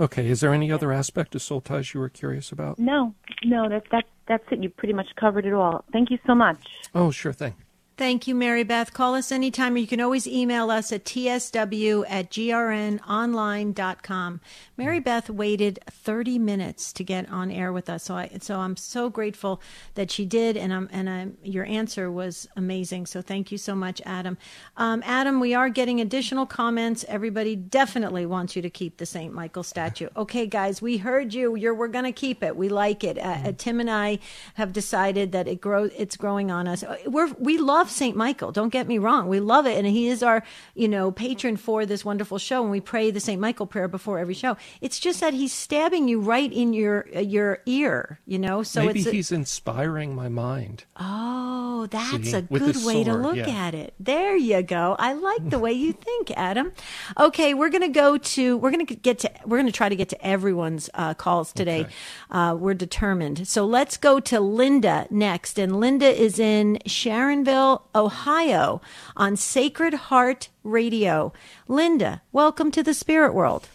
[0.00, 0.28] Okay.
[0.28, 2.78] Is there any other aspect of soul ties you were curious about?
[2.78, 4.62] No, no, that that that's it.
[4.62, 5.84] You pretty much covered it all.
[5.92, 6.58] Thank you so much.
[6.94, 7.54] Oh, sure thing.
[7.98, 8.92] Thank you, Mary Beth.
[8.92, 9.78] Call us anytime.
[9.78, 14.40] You can always email us at tsw at grnonline.com.
[14.76, 18.04] Mary Beth waited 30 minutes to get on air with us.
[18.04, 19.62] So I, so I'm so grateful
[19.94, 20.58] that she did.
[20.58, 23.06] And I'm, and I'm, your answer was amazing.
[23.06, 24.36] So thank you so much, Adam.
[24.76, 27.02] Um, Adam, we are getting additional comments.
[27.08, 29.32] Everybody definitely wants you to keep the St.
[29.32, 30.10] Michael statue.
[30.14, 31.54] Okay, guys, we heard you.
[31.54, 32.56] You're, we're going to keep it.
[32.56, 33.16] We like it.
[33.16, 34.18] Uh, uh, Tim and I
[34.54, 36.84] have decided that it grows, it's growing on us.
[37.06, 38.16] We're, we love love St.
[38.16, 38.50] Michael.
[38.50, 39.28] Don't get me wrong.
[39.28, 39.78] We love it.
[39.78, 40.42] And he is our,
[40.74, 42.62] you know, patron for this wonderful show.
[42.62, 43.40] And we pray the St.
[43.40, 44.56] Michael prayer before every show.
[44.80, 48.64] It's just that he's stabbing you right in your, uh, your ear, you know?
[48.64, 50.84] So Maybe it's, he's inspiring my mind.
[50.96, 53.66] Oh, that's See, a good way sword, to look yeah.
[53.66, 53.94] at it.
[54.00, 54.96] There you go.
[54.98, 56.72] I like the way you think, Adam.
[57.18, 57.54] Okay.
[57.54, 59.96] We're going to go to, we're going to get to, we're going to try to
[59.96, 61.82] get to everyone's uh, calls today.
[61.82, 61.94] Okay.
[62.32, 63.46] Uh, we're determined.
[63.46, 65.58] So let's go to Linda next.
[65.58, 68.80] And Linda is in Sharonville, Ohio
[69.16, 71.32] on Sacred Heart Radio.
[71.68, 73.68] Linda, welcome to the Spirit World.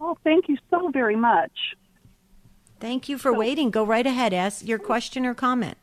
[0.00, 1.74] Oh, thank you so very much.
[2.80, 3.70] Thank you for so, waiting.
[3.70, 4.32] Go right ahead.
[4.32, 5.78] Ask your question or comment.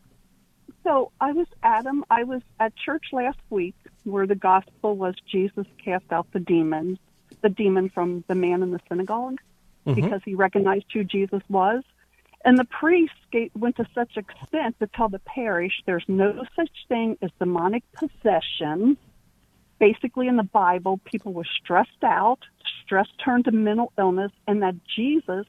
[0.83, 2.03] So I was Adam.
[2.09, 6.99] I was at church last week where the gospel was Jesus cast out the demons,
[7.41, 9.39] the demon from the man in the synagogue,
[9.87, 9.99] mm-hmm.
[9.99, 11.83] because he recognized who Jesus was.
[12.45, 13.15] And the priests
[13.55, 18.97] went to such extent to tell the parish there's no such thing as demonic possession.
[19.79, 22.39] Basically, in the Bible, people were stressed out,
[22.83, 25.45] stress turned to mental illness, and that Jesus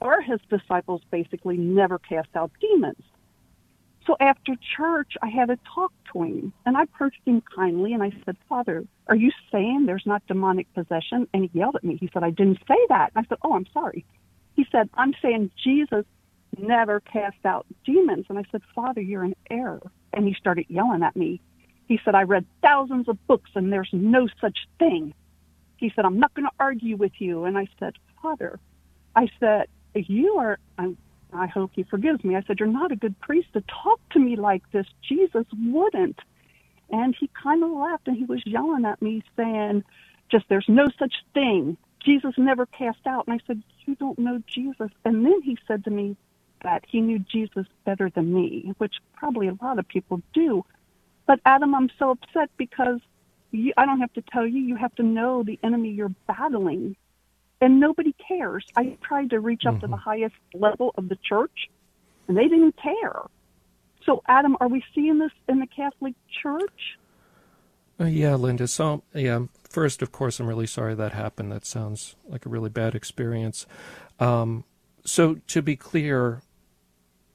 [0.00, 3.02] or his disciples basically never cast out demons.
[4.06, 8.02] So after church, I had a talk to him, and I approached him kindly, and
[8.02, 11.28] I said, Father, are you saying there's not demonic possession?
[11.32, 11.96] And he yelled at me.
[11.96, 13.12] He said, I didn't say that.
[13.14, 14.04] And I said, Oh, I'm sorry.
[14.60, 16.04] He said, I'm saying Jesus
[16.58, 18.26] never cast out demons.
[18.28, 19.80] And I said, Father, you're in error.
[20.12, 21.40] And he started yelling at me.
[21.88, 25.14] He said, I read thousands of books and there's no such thing.
[25.78, 27.46] He said, I'm not going to argue with you.
[27.46, 28.60] And I said, Father,
[29.16, 30.94] I said, you are, I,
[31.32, 32.36] I hope he forgives me.
[32.36, 34.86] I said, You're not a good priest to talk to me like this.
[35.08, 36.18] Jesus wouldn't.
[36.90, 39.84] And he kind of laughed and he was yelling at me, saying,
[40.30, 41.78] Just there's no such thing.
[42.00, 43.26] Jesus never cast out.
[43.26, 44.90] And I said, You don't know Jesus.
[45.04, 46.16] And then he said to me
[46.62, 50.64] that he knew Jesus better than me, which probably a lot of people do.
[51.26, 53.00] But Adam, I'm so upset because
[53.50, 56.96] you, I don't have to tell you, you have to know the enemy you're battling.
[57.60, 58.64] And nobody cares.
[58.74, 59.80] I tried to reach up mm-hmm.
[59.80, 60.10] to the mm-hmm.
[60.10, 61.68] highest level of the church,
[62.26, 63.20] and they didn't care.
[64.06, 66.98] So, Adam, are we seeing this in the Catholic Church?
[68.00, 68.66] Uh, yeah, Linda.
[68.66, 71.52] So, yeah, first, of course, I'm really sorry that happened.
[71.52, 73.66] That sounds like a really bad experience.
[74.18, 74.64] Um,
[75.04, 76.40] so, to be clear,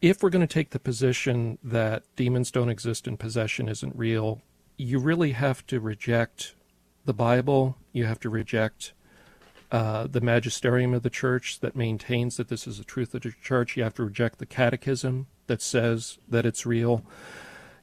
[0.01, 4.41] if we're going to take the position that demons don't exist and possession isn't real,
[4.77, 6.55] you really have to reject
[7.05, 7.77] the Bible.
[7.91, 8.93] You have to reject
[9.71, 13.33] uh, the magisterium of the church that maintains that this is the truth of the
[13.41, 13.77] church.
[13.77, 17.05] You have to reject the catechism that says that it's real.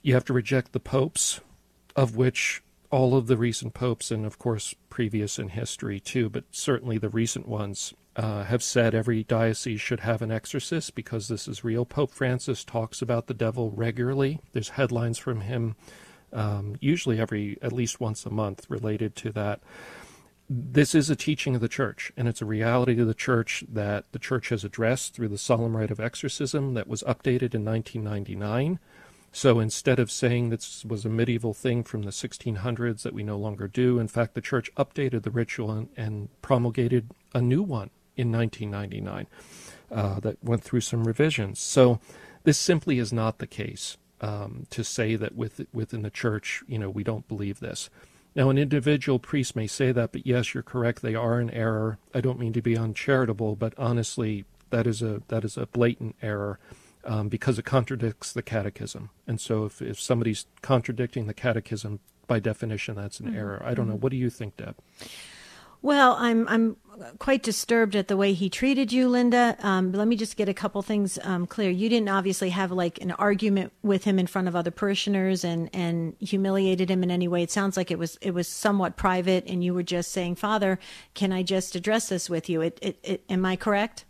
[0.03, 1.41] You have to reject the popes,
[1.95, 2.63] of which
[2.93, 7.09] all of the recent popes, and of course previous in history too, but certainly the
[7.09, 11.87] recent ones, uh, have said every diocese should have an exorcist because this is real.
[11.87, 14.39] Pope Francis talks about the devil regularly.
[14.53, 15.77] There's headlines from him,
[16.33, 19.63] um, usually every at least once a month, related to that.
[20.51, 24.05] this is a teaching of the church, and it's a reality of the church that
[24.13, 28.79] the church has addressed through the solemn rite of exorcism that was updated in 1999.
[29.33, 33.39] So instead of saying this was a medieval thing from the 1600s that we no
[33.39, 37.91] longer do, in fact, the church updated the ritual and, and promulgated a new one
[38.15, 39.27] in 1999
[39.91, 41.59] uh, that went through some revisions.
[41.61, 41.99] So
[42.45, 46.79] this simply is not the case um, to say that with, within the church, you
[46.79, 47.89] know, we don't believe this.
[48.35, 51.01] Now, an individual priest may say that, but yes, you're correct.
[51.01, 51.99] They are in error.
[52.15, 56.17] I don't mean to be uncharitable, but honestly, that is a that is a blatant
[56.23, 56.59] error
[57.05, 59.11] um, because it contradicts the catechism.
[59.27, 63.37] And so, if if somebody's contradicting the catechism, by definition, that's an mm-hmm.
[63.37, 63.63] error.
[63.65, 63.95] I don't know.
[63.95, 64.03] Mm-hmm.
[64.03, 64.77] What do you think, Deb?
[65.83, 66.77] Well, I'm I'm
[67.19, 69.57] quite disturbed at the way he treated you, Linda.
[69.61, 71.71] Um, let me just get a couple things um, clear.
[71.71, 75.69] You didn't obviously have like an argument with him in front of other parishioners and
[75.73, 77.43] and humiliated him in any way.
[77.43, 80.79] It sounds like it was it was somewhat private, and you were just saying, "Father,
[81.15, 84.05] can I just address this with you?" It, it, it am I correct?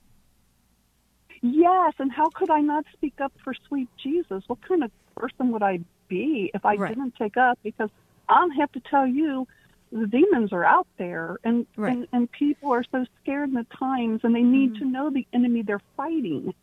[1.43, 4.45] Yes, and how could I not speak up for sweet Jesus?
[4.47, 6.89] What kind of person would I be if I right.
[6.89, 7.59] didn't take up?
[7.65, 7.91] Because
[8.29, 9.49] I'll have to tell you
[9.91, 11.93] the demons are out there and, right.
[11.93, 14.85] and and people are so scared in the times and they need mm-hmm.
[14.85, 16.55] to know the enemy they're fighting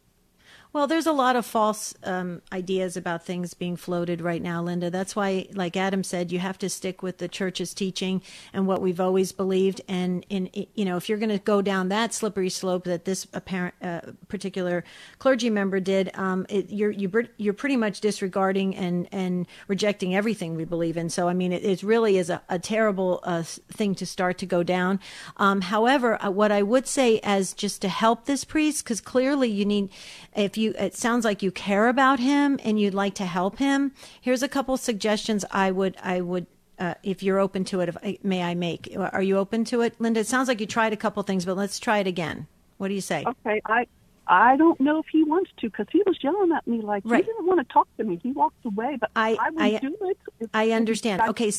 [0.71, 4.91] well, there's a lot of false um, ideas about things being floated right now, Linda.
[4.91, 8.21] That's why, like Adam said, you have to stick with the church's teaching
[8.53, 9.81] and what we've always believed.
[9.87, 13.25] And in you know, if you're going to go down that slippery slope that this
[13.33, 14.83] apparent uh, particular
[15.17, 20.55] clergy member did, um, it, you're you're you're pretty much disregarding and and rejecting everything
[20.55, 21.09] we believe in.
[21.09, 24.45] So, I mean, it, it really is a, a terrible uh, thing to start to
[24.45, 24.99] go down.
[25.37, 29.49] Um, however, uh, what I would say as just to help this priest, because clearly
[29.49, 29.89] you need
[30.35, 33.91] if you it sounds like you care about him and you'd like to help him
[34.21, 36.45] here's a couple suggestions i would i would
[36.77, 39.99] uh, if you're open to it if, may i make are you open to it
[39.99, 42.47] linda it sounds like you tried a couple things but let's try it again
[42.77, 43.85] what do you say okay i
[44.29, 47.25] I don't know if he wants to because he was yelling at me like right.
[47.25, 48.19] he didn't want to talk to me.
[48.21, 50.49] He walked away, but I, I would I, do it.
[50.53, 51.23] I understand.
[51.29, 51.51] okay,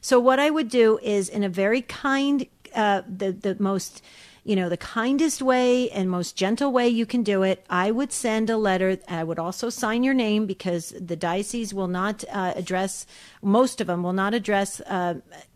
[0.00, 4.02] so what I would do is in a very kind, uh, the the most
[4.46, 8.12] you know, the kindest way and most gentle way you can do it, I would
[8.12, 8.96] send a letter.
[9.08, 13.06] I would also sign your name because the diocese will not uh, address,
[13.42, 15.14] most of them will not address uh,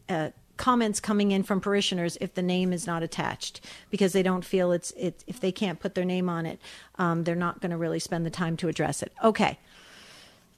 [0.09, 4.45] uh, comments coming in from parishioners if the name is not attached because they don't
[4.45, 6.61] feel it's it if they can't put their name on it
[6.99, 9.12] um, they're not going to really spend the time to address it.
[9.24, 9.59] Okay.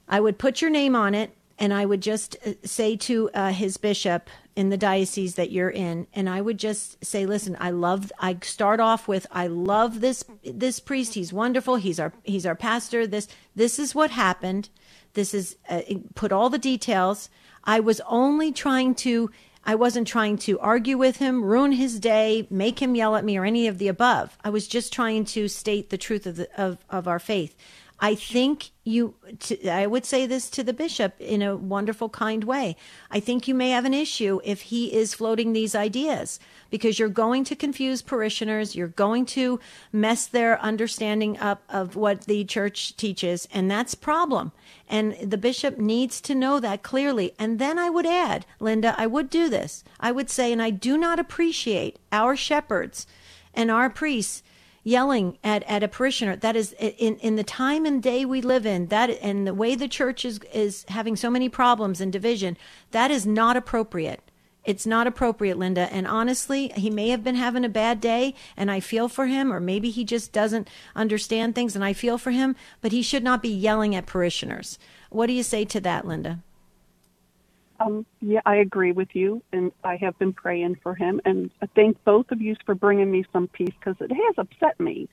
[0.08, 3.52] I would put your name on it and i would just uh, say to uh,
[3.52, 7.70] his bishop in the diocese that you're in and i would just say listen i
[7.70, 11.14] love i start off with i love this this priest.
[11.14, 11.76] He's wonderful.
[11.76, 13.06] He's our he's our pastor.
[13.06, 14.68] This this is what happened.
[15.14, 15.82] This is uh,
[16.14, 17.28] put all the details.
[17.64, 19.30] I was only trying to
[19.64, 23.36] i wasn't trying to argue with him ruin his day make him yell at me
[23.36, 24.36] or any of the above.
[24.44, 27.54] I was just trying to state the truth of the, of, of our faith
[28.04, 32.42] I think you, to, I would say this to the bishop in a wonderful, kind
[32.42, 32.74] way.
[33.12, 37.08] I think you may have an issue if he is floating these ideas because you're
[37.08, 38.74] going to confuse parishioners.
[38.74, 39.60] You're going to
[39.92, 43.46] mess their understanding up of what the church teaches.
[43.52, 44.50] And that's problem.
[44.88, 47.34] And the bishop needs to know that clearly.
[47.38, 49.84] And then I would add, Linda, I would do this.
[50.00, 53.06] I would say, and I do not appreciate our shepherds
[53.54, 54.42] and our priests
[54.82, 56.36] yelling at, at a parishioner.
[56.36, 59.74] That is in, in the time and day we live in, that and the way
[59.74, 62.56] the church is, is having so many problems and division,
[62.90, 64.20] that is not appropriate.
[64.64, 65.92] It's not appropriate, Linda.
[65.92, 69.52] And honestly, he may have been having a bad day and I feel for him,
[69.52, 73.24] or maybe he just doesn't understand things and I feel for him, but he should
[73.24, 74.78] not be yelling at parishioners.
[75.10, 76.40] What do you say to that, Linda?
[77.84, 81.20] Um, yeah, I agree with you, and I have been praying for him.
[81.24, 84.78] And I thank both of you for bringing me some peace because it has upset
[84.78, 85.08] me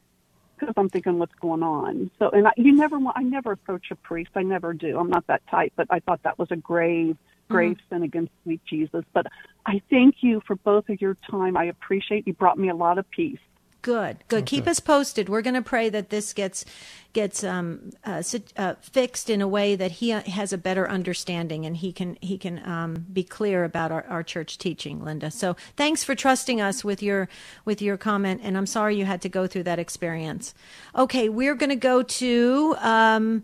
[0.57, 2.11] because I'm thinking what's going on.
[2.19, 4.31] So, and I, you never want, I never approach a priest.
[4.35, 4.99] I never do.
[4.99, 7.17] I'm not that type, but I thought that was a grave,
[7.49, 7.95] grave mm-hmm.
[7.95, 9.05] sin against sweet Jesus.
[9.13, 9.27] But
[9.65, 11.55] I thank you for both of your time.
[11.55, 13.39] I appreciate you brought me a lot of peace.
[13.81, 14.43] Good, good.
[14.43, 14.57] Okay.
[14.57, 15.29] Keep us posted.
[15.29, 16.65] We're going to pray that this gets
[17.13, 18.21] gets um, uh,
[18.55, 22.17] uh, fixed in a way that he uh, has a better understanding and he can
[22.21, 25.31] he can um, be clear about our, our church teaching, Linda.
[25.31, 27.29] So thanks for trusting us with your
[27.63, 30.53] with your comment, and I'm sorry you had to go through that experience.
[30.95, 32.75] Okay, we're going to go to.
[32.79, 33.43] Um,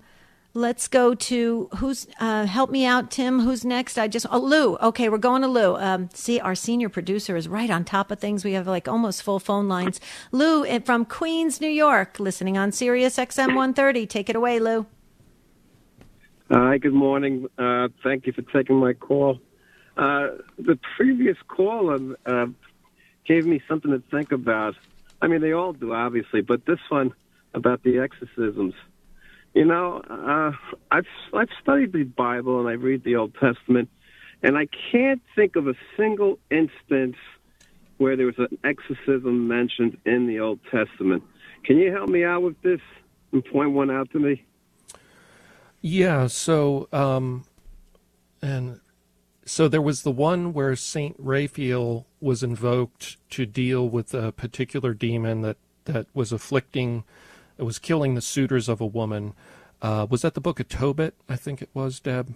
[0.57, 3.41] Let's go to who's uh, help me out, Tim.
[3.41, 3.97] Who's next?
[3.97, 4.77] I just oh Lou.
[4.77, 5.75] Okay, we're going to Lou.
[5.75, 8.45] Um, see, our senior producer is right on top of things.
[8.45, 9.99] We have like almost full phone lines.
[10.31, 14.07] Lou eh, from Queens, New York, listening on Sirius XM 130.
[14.07, 14.85] Take it away, Lou.
[16.49, 17.47] Hi, good morning.
[17.57, 19.41] Uh, thank you for taking my call.
[19.97, 22.45] Uh, the previous caller, uh,
[23.25, 24.75] gave me something to think about.
[25.21, 27.13] I mean, they all do, obviously, but this one
[27.53, 28.73] about the exorcisms.
[29.55, 30.51] You know, uh,
[30.91, 33.89] I've I've studied the Bible and I read the Old Testament,
[34.43, 37.15] and I can't think of a single instance
[37.97, 41.23] where there was an exorcism mentioned in the Old Testament.
[41.63, 42.81] Can you help me out with this
[43.31, 44.43] and point one out to me?
[45.79, 46.27] Yeah.
[46.27, 47.45] So, um,
[48.41, 48.81] and
[49.45, 54.93] so there was the one where Saint Raphael was invoked to deal with a particular
[54.93, 57.05] demon that that was afflicting
[57.57, 59.33] it was killing the suitors of a woman.
[59.81, 61.15] Uh, was that the book of Tobit?
[61.29, 62.33] I think it was, Deb.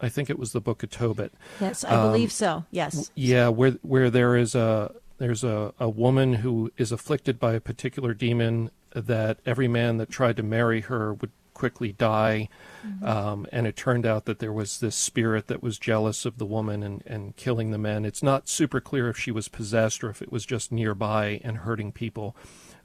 [0.00, 1.32] I think it was the book of Tobit.
[1.60, 2.64] Yes, I um, believe so.
[2.70, 3.10] Yes.
[3.14, 7.60] Yeah, where where there is a there's a, a woman who is afflicted by a
[7.60, 12.48] particular demon that every man that tried to marry her would quickly die.
[12.84, 13.04] Mm-hmm.
[13.06, 16.46] Um, and it turned out that there was this spirit that was jealous of the
[16.46, 18.04] woman and, and killing the men.
[18.04, 21.58] It's not super clear if she was possessed or if it was just nearby and
[21.58, 22.34] hurting people.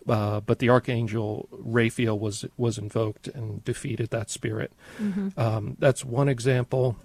[0.08, 4.72] Uh, but the archangel Raphael was was invoked and defeated that spirit.
[5.02, 5.38] Mm-hmm.
[5.38, 6.98] Um, that's one example.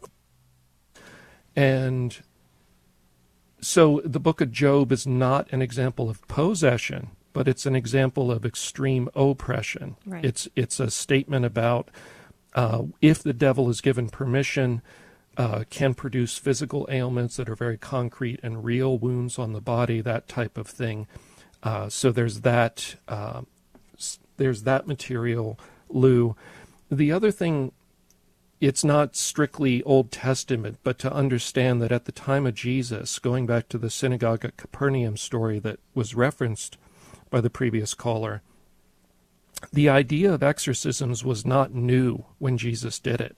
[1.56, 2.16] And
[3.60, 8.30] so the book of Job is not an example of possession, but it's an example
[8.30, 9.96] of extreme oppression.
[10.06, 10.24] Right.
[10.24, 11.90] It's it's a statement about
[12.54, 14.82] uh, if the devil is given permission,
[15.36, 20.00] uh, can produce physical ailments that are very concrete and real wounds on the body,
[20.00, 21.06] that type of thing.
[21.62, 22.96] Uh, so there's that.
[23.06, 23.42] Uh,
[24.36, 25.58] there's that material,
[25.88, 26.34] Lou.
[26.90, 27.72] The other thing,
[28.60, 33.46] it's not strictly Old Testament, but to understand that at the time of Jesus, going
[33.46, 36.76] back to the synagogue at Capernaum story that was referenced
[37.30, 38.42] by the previous caller,
[39.72, 43.36] the idea of exorcisms was not new when Jesus did it.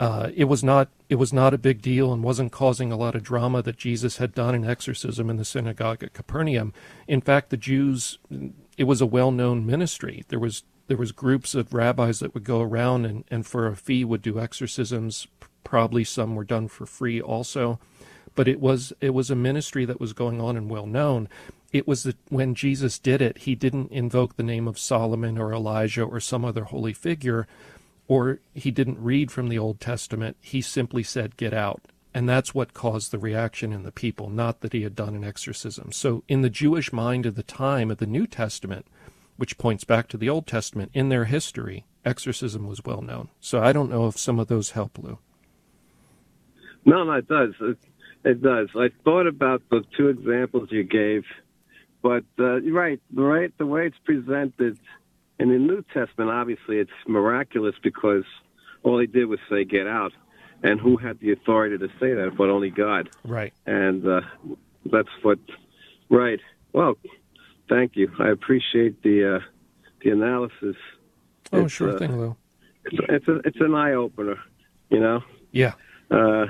[0.00, 3.14] Uh, it was not it was not a big deal and wasn't causing a lot
[3.14, 6.72] of drama that Jesus had done an exorcism in the synagogue at Capernaum.
[7.06, 8.18] In fact, the Jews
[8.78, 10.24] it was a well-known ministry.
[10.28, 13.76] There was there was groups of rabbis that would go around and, and for a
[13.76, 15.28] fee would do exorcisms.
[15.64, 17.78] Probably some were done for free also,
[18.34, 21.28] but it was it was a ministry that was going on and well known.
[21.72, 25.52] It was that when Jesus did it, he didn't invoke the name of Solomon or
[25.52, 27.46] Elijah or some other holy figure
[28.10, 30.36] or he didn't read from the Old Testament.
[30.40, 31.82] He simply said, Get out.
[32.12, 35.22] And that's what caused the reaction in the people, not that he had done an
[35.22, 35.92] exorcism.
[35.92, 38.84] So, in the Jewish mind of the time of the New Testament,
[39.36, 43.28] which points back to the Old Testament, in their history, exorcism was well known.
[43.40, 45.20] So, I don't know if some of those help, Lou.
[46.84, 47.54] No, no, it does.
[47.60, 47.78] It,
[48.24, 48.70] it does.
[48.74, 51.22] I thought about the two examples you gave,
[52.02, 54.80] but uh, right, right, the way it's presented
[55.40, 58.24] in the New Testament, obviously, it's miraculous because
[58.82, 60.12] all he did was say, "Get out,"
[60.62, 63.10] and who had the authority to say that but only God?
[63.24, 63.52] Right.
[63.66, 64.20] And uh,
[64.84, 65.38] that's what.
[66.10, 66.40] Right.
[66.72, 66.96] Well,
[67.68, 68.10] thank you.
[68.18, 69.40] I appreciate the uh,
[70.02, 70.76] the analysis.
[71.52, 72.36] Oh, it's, sure uh, thing, Lou.
[72.84, 74.38] It's it's, a, it's an eye opener,
[74.90, 75.22] you know.
[75.52, 75.72] Yeah.
[76.10, 76.46] Uh,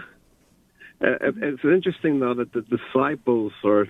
[1.00, 3.86] it's interesting though that the disciples, or,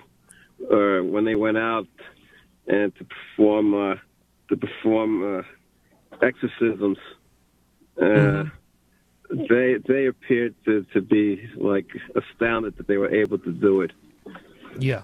[0.69, 1.87] or when they went out
[2.67, 3.95] and to perform uh,
[4.51, 5.41] to perform uh,
[6.21, 6.97] exorcisms.
[7.97, 9.45] Uh, mm-hmm.
[9.49, 13.91] They they appeared to, to be like astounded that they were able to do it.
[14.77, 15.03] Yeah.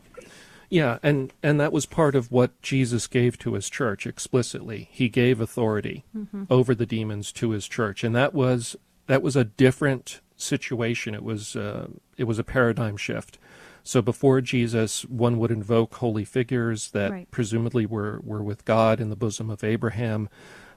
[0.69, 4.89] Yeah, and, and that was part of what Jesus gave to his church explicitly.
[4.91, 6.43] He gave authority mm-hmm.
[6.49, 8.75] over the demons to his church, and that was
[9.05, 11.15] that was a different situation.
[11.15, 11.87] It was uh,
[12.17, 13.39] it was a paradigm shift.
[13.87, 17.31] So before Jesus, one would invoke holy figures that right.
[17.31, 20.27] presumably were, were with God in the bosom of Abraham.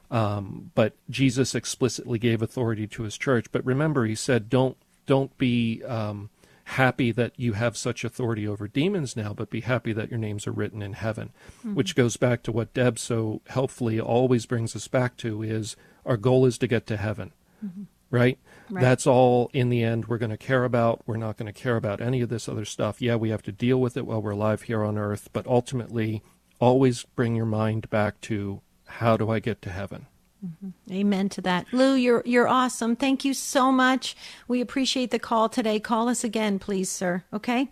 [0.09, 3.51] Um, but Jesus explicitly gave authority to his church.
[3.51, 6.29] But remember, he said, don't don't be um,
[6.63, 10.47] happy that you have such authority over demons now, but be happy that your names
[10.47, 11.31] are written in heaven.
[11.59, 11.75] Mm-hmm.
[11.75, 16.17] Which goes back to what Deb so helpfully always brings us back to: is our
[16.17, 17.33] goal is to get to heaven.
[17.65, 18.37] Mm-hmm right?
[18.69, 18.81] right?
[18.81, 21.01] That's all in the end we're going to care about.
[21.07, 23.01] We're not going to care about any of this other stuff.
[23.01, 26.21] Yeah, we have to deal with it while we're alive here on earth, but ultimately,
[26.59, 30.05] always bring your mind back to how do I get to heaven?
[30.45, 30.93] Mm-hmm.
[30.93, 31.67] Amen to that.
[31.71, 32.95] Lou, you're you're awesome.
[32.95, 34.15] Thank you so much.
[34.47, 35.79] We appreciate the call today.
[35.79, 37.23] Call us again, please, sir.
[37.31, 37.69] Okay?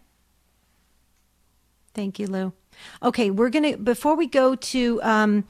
[1.96, 2.54] Thank you, Lou.
[3.02, 5.46] Okay, we're going to before we go to um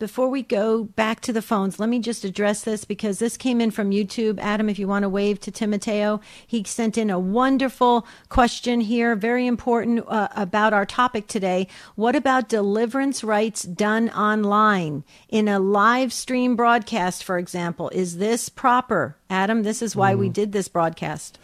[0.00, 3.60] before we go back to the phones, let me just address this because this came
[3.60, 4.40] in from YouTube.
[4.40, 9.14] Adam, if you want to wave to Timoteo, he sent in a wonderful question here,
[9.14, 11.68] very important uh, about our topic today.
[11.94, 17.90] What about deliverance rites done online in a live stream broadcast, for example?
[17.90, 19.16] Is this proper?
[19.28, 20.18] Adam, this is why mm.
[20.18, 21.38] we did this broadcast.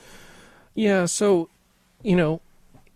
[0.74, 1.50] Yeah, so,
[2.02, 2.40] you know,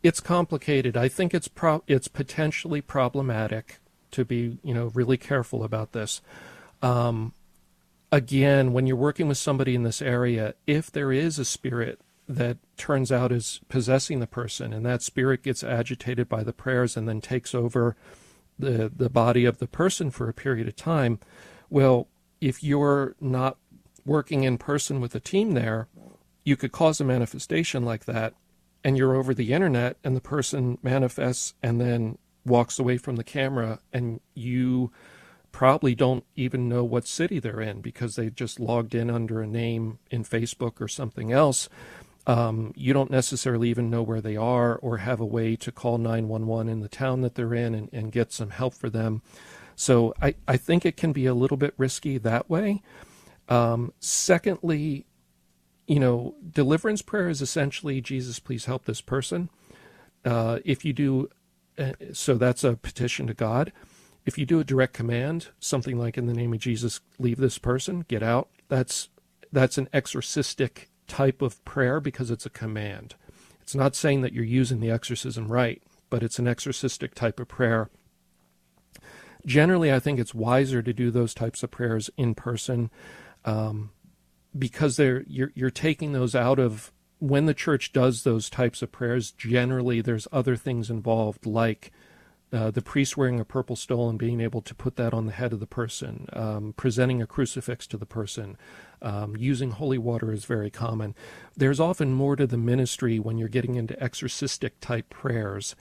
[0.03, 0.97] it's complicated.
[0.97, 3.80] I think it's pro- it's potentially problematic
[4.13, 6.21] to be you know really careful about this.
[6.83, 7.33] Um,
[8.13, 12.59] again, when you're working with somebody in this area, if there is a spirit that
[12.77, 17.09] turns out is possessing the person, and that spirit gets agitated by the prayers and
[17.09, 17.97] then takes over
[18.59, 21.19] the the body of the person for a period of time,
[21.69, 22.09] well,
[22.41, 23.57] if you're not
[24.07, 25.89] working in person with a team there,
[26.45, 28.35] you could cause a manifestation like that,
[28.83, 33.25] and you're over the internet, and the person manifests and then walks away from the
[33.25, 34.91] camera, and you
[35.53, 39.47] probably don't even know what city they're in because they just logged in under a
[39.47, 41.69] name in Facebook or something else.
[42.27, 45.99] Um, you don't necessarily even know where they are or have a way to call
[45.99, 49.23] 911 in the town that they're in and, and get some help for them.
[49.75, 52.83] So I, I think it can be a little bit risky that way.
[53.49, 55.07] Um, secondly,
[55.87, 59.49] you know, deliverance prayer is essentially Jesus, please help this person.
[60.25, 61.31] Uh, if you do,
[62.13, 63.73] so that's a petition to God.
[64.27, 67.59] If you do a direct command, something like in the name of Jesus, leave this
[67.59, 69.09] person, get out, that's
[69.53, 73.15] that's an exorcistic type of prayer because it's a command.
[73.61, 77.49] It's not saying that you're using the exorcism rite, but it's an exorcistic type of
[77.49, 77.89] prayer.
[79.47, 82.91] Generally, I think it's wiser to do those types of prayers in person
[83.45, 83.91] um,
[84.57, 88.91] because they're you're you're taking those out of when the church does those types of
[88.91, 89.31] prayers.
[89.31, 91.93] Generally, there's other things involved like
[92.53, 95.33] uh, the priest wearing a purple stole and being able to put that on the
[95.33, 98.57] head of the person, um, presenting a crucifix to the person,
[99.03, 101.15] um, using holy water is very common.
[101.57, 105.77] There's often more to the ministry when you're getting into exorcistic type prayers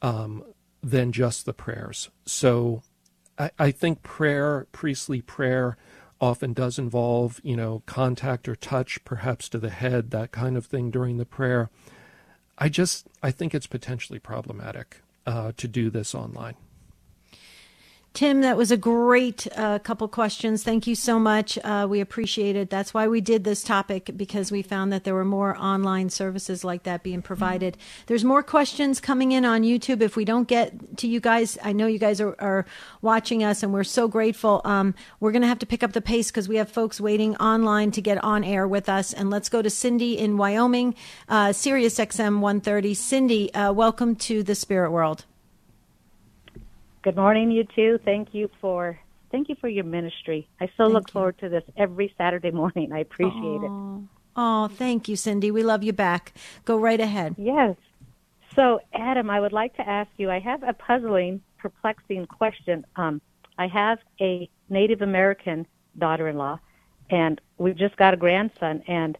[0.00, 0.44] um,
[0.82, 2.08] than just the prayers.
[2.24, 2.82] So
[3.38, 5.76] I, I think prayer, priestly prayer,
[6.20, 10.66] often does involve, you know, contact or touch, perhaps to the head, that kind of
[10.66, 11.70] thing during the prayer.
[12.56, 16.54] I just I think it's potentially problematic uh, to do this online.
[18.14, 20.62] Tim, that was a great uh, couple questions.
[20.62, 21.58] Thank you so much.
[21.64, 22.70] Uh, we appreciate it.
[22.70, 26.62] That's why we did this topic because we found that there were more online services
[26.62, 27.76] like that being provided.
[28.06, 30.00] There's more questions coming in on YouTube.
[30.00, 32.66] If we don't get to you guys, I know you guys are, are
[33.02, 34.60] watching us and we're so grateful.
[34.64, 37.34] Um, we're going to have to pick up the pace because we have folks waiting
[37.38, 39.12] online to get on air with us.
[39.12, 40.94] And let's go to Cindy in Wyoming,
[41.28, 42.94] uh, Sirius XM 130.
[42.94, 45.24] Cindy, uh, welcome to the Spirit World.
[47.04, 47.98] Good morning, you two.
[48.02, 48.98] Thank you for
[49.30, 50.48] thank you for your ministry.
[50.58, 51.12] I so thank look you.
[51.12, 52.94] forward to this every Saturday morning.
[52.94, 54.02] I appreciate Aww.
[54.02, 54.08] it.
[54.36, 55.50] Oh, thank you, Cindy.
[55.50, 56.32] We love you back.
[56.64, 57.34] Go right ahead.
[57.36, 57.76] Yes.
[58.56, 60.30] So, Adam, I would like to ask you.
[60.30, 62.86] I have a puzzling, perplexing question.
[62.96, 63.20] Um,
[63.58, 65.66] I have a Native American
[65.98, 66.58] daughter-in-law,
[67.10, 68.82] and we've just got a grandson.
[68.88, 69.18] And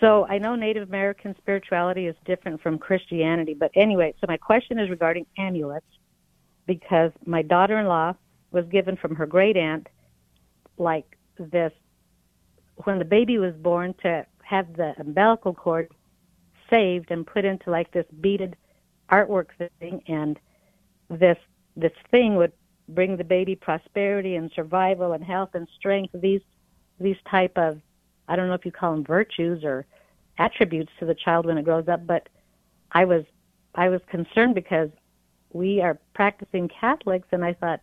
[0.00, 3.54] so, I know Native American spirituality is different from Christianity.
[3.54, 5.86] But anyway, so my question is regarding amulets
[6.70, 8.14] because my daughter-in-law
[8.52, 9.88] was given from her great aunt
[10.78, 11.72] like this
[12.84, 15.90] when the baby was born to have the umbilical cord
[16.70, 18.54] saved and put into like this beaded
[19.10, 19.46] artwork
[19.80, 20.38] thing and
[21.08, 21.36] this
[21.74, 22.52] this thing would
[22.90, 26.14] bring the baby prosperity and survival and health and strength.
[26.14, 26.42] These
[27.00, 27.80] these type of
[28.28, 29.86] I don't know if you call them virtues or
[30.38, 32.28] attributes to the child when it grows up but
[32.92, 33.24] I was
[33.74, 34.90] I was concerned because
[35.52, 37.80] we are practicing Catholics, and I thought,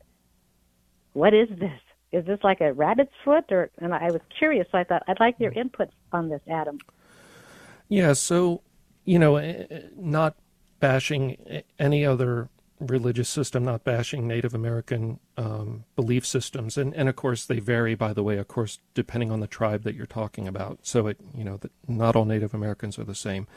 [1.14, 1.80] what is this?
[2.12, 3.46] Is this like a rabbit's foot?
[3.52, 6.80] Or and I was curious, so I thought I'd like your input on this, Adam.
[7.90, 8.62] Yeah, so
[9.06, 10.36] you know, eh, eh, not
[10.80, 12.50] bashing any other
[12.80, 17.96] religious system, not bashing Native American um, belief systems, and and of course they vary.
[17.96, 20.80] By the way, of course, depending on the tribe that you're talking about.
[20.84, 23.48] So it you know, the, not all Native Americans are the same.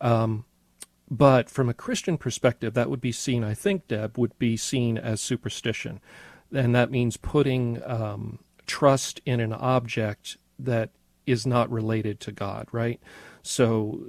[0.00, 0.44] Um,
[1.12, 4.96] but from a Christian perspective, that would be seen, I think, Deb, would be seen
[4.96, 6.00] as superstition.
[6.50, 10.88] And that means putting um, trust in an object that
[11.26, 12.98] is not related to God, right?
[13.42, 14.02] So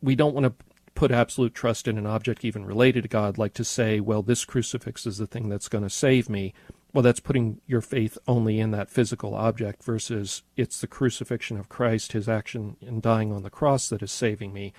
[0.00, 3.52] we don't want to put absolute trust in an object even related to God, like
[3.52, 6.54] to say, well, this crucifix is the thing that's going to save me.
[6.94, 11.68] Well, that's putting your faith only in that physical object versus it's the crucifixion of
[11.68, 14.72] Christ, his action in dying on the cross that is saving me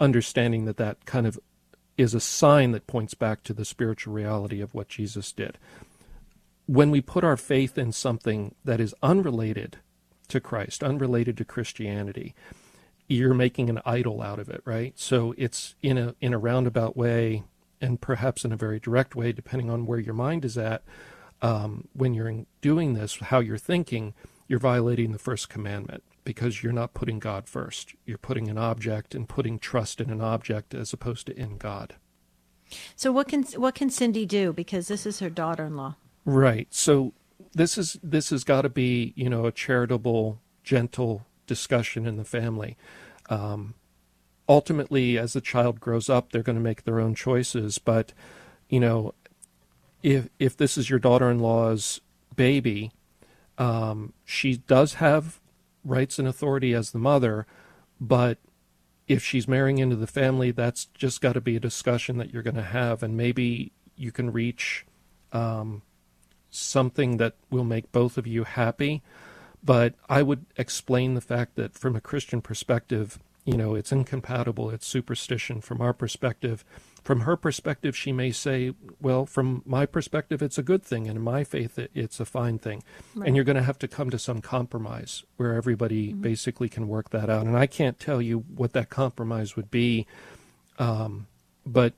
[0.00, 1.38] understanding that that kind of
[1.96, 5.58] is a sign that points back to the spiritual reality of what Jesus did.
[6.66, 9.78] When we put our faith in something that is unrelated
[10.28, 12.34] to Christ, unrelated to Christianity,
[13.06, 14.98] you're making an idol out of it, right?
[14.98, 17.44] So it's in a in a roundabout way,
[17.80, 20.82] and perhaps in a very direct way, depending on where your mind is at.
[21.42, 24.14] Um, when you're doing this, how you're thinking,
[24.48, 27.94] you're violating the first commandment because you're not putting God first.
[28.04, 31.94] You're putting an object and putting trust in an object as opposed to in God.
[32.96, 35.96] So what can what can Cindy do because this is her daughter-in-law?
[36.24, 36.66] Right.
[36.70, 37.12] So
[37.52, 42.24] this is this has got to be you know a charitable, gentle discussion in the
[42.24, 42.76] family.
[43.28, 43.74] Um,
[44.48, 47.78] ultimately, as the child grows up, they're going to make their own choices.
[47.78, 48.12] But
[48.68, 49.14] you know,
[50.02, 52.00] if if this is your daughter-in-law's
[52.34, 52.92] baby,
[53.58, 55.40] um, she does have
[55.84, 57.46] rights and authority as the mother,
[58.00, 58.38] but
[59.06, 62.42] if she's marrying into the family, that's just got to be a discussion that you're
[62.42, 64.86] going to have, and maybe you can reach
[65.32, 65.82] um,
[66.50, 69.02] something that will make both of you happy.
[69.62, 74.70] But I would explain the fact that from a Christian perspective, you know, it's incompatible,
[74.70, 75.60] it's superstition.
[75.60, 76.64] From our perspective,
[77.04, 81.18] from her perspective, she may say, well, from my perspective, it's a good thing, and
[81.18, 82.82] in my faith, it's a fine thing.
[83.14, 83.26] Right.
[83.26, 86.22] And you're going to have to come to some compromise where everybody mm-hmm.
[86.22, 87.46] basically can work that out.
[87.46, 90.06] And I can't tell you what that compromise would be,
[90.78, 91.26] um,
[91.66, 91.92] but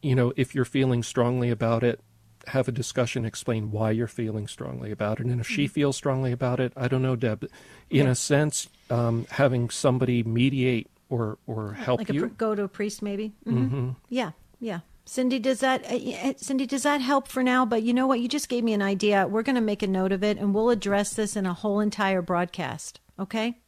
[0.00, 2.00] you know, if you're feeling strongly about it,
[2.46, 5.26] have a discussion, explain why you're feeling strongly about it.
[5.26, 5.72] And if she mm-hmm.
[5.72, 7.44] feels strongly about it, I don't know, Deb.
[7.90, 8.12] In yeah.
[8.12, 12.68] a sense, um, having somebody mediate or or help like you a, go to a
[12.68, 13.32] priest, maybe.
[13.46, 13.64] Mm-hmm.
[13.64, 13.88] Mm-hmm.
[14.08, 14.80] Yeah, yeah.
[15.04, 17.64] Cindy, does that uh, uh, Cindy does that help for now?
[17.64, 18.20] But you know what?
[18.20, 19.26] You just gave me an idea.
[19.26, 21.80] We're going to make a note of it, and we'll address this in a whole
[21.80, 23.00] entire broadcast.
[23.18, 23.58] Okay.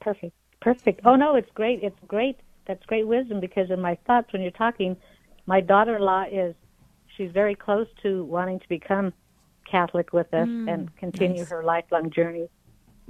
[0.00, 0.34] Perfect.
[0.60, 1.00] Perfect.
[1.04, 1.80] Oh no, it's great.
[1.82, 2.38] It's great.
[2.66, 4.96] That's great wisdom because in my thoughts when you're talking,
[5.46, 6.54] my daughter-in-law is
[7.16, 9.12] she's very close to wanting to become
[9.68, 11.50] Catholic with us mm, and continue nice.
[11.50, 12.48] her lifelong journey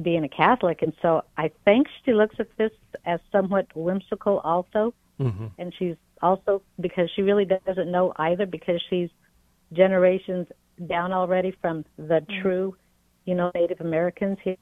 [0.01, 0.82] being a Catholic.
[0.82, 2.72] And so I think she looks at this
[3.05, 4.95] as somewhat whimsical also.
[5.20, 5.47] Mm-hmm.
[5.59, 9.11] And she's also, because she really doesn't know either, because she's
[9.72, 10.47] generations
[10.86, 12.43] down already from the mm-hmm.
[12.43, 12.76] true,
[13.24, 14.57] you know, Native Americans here.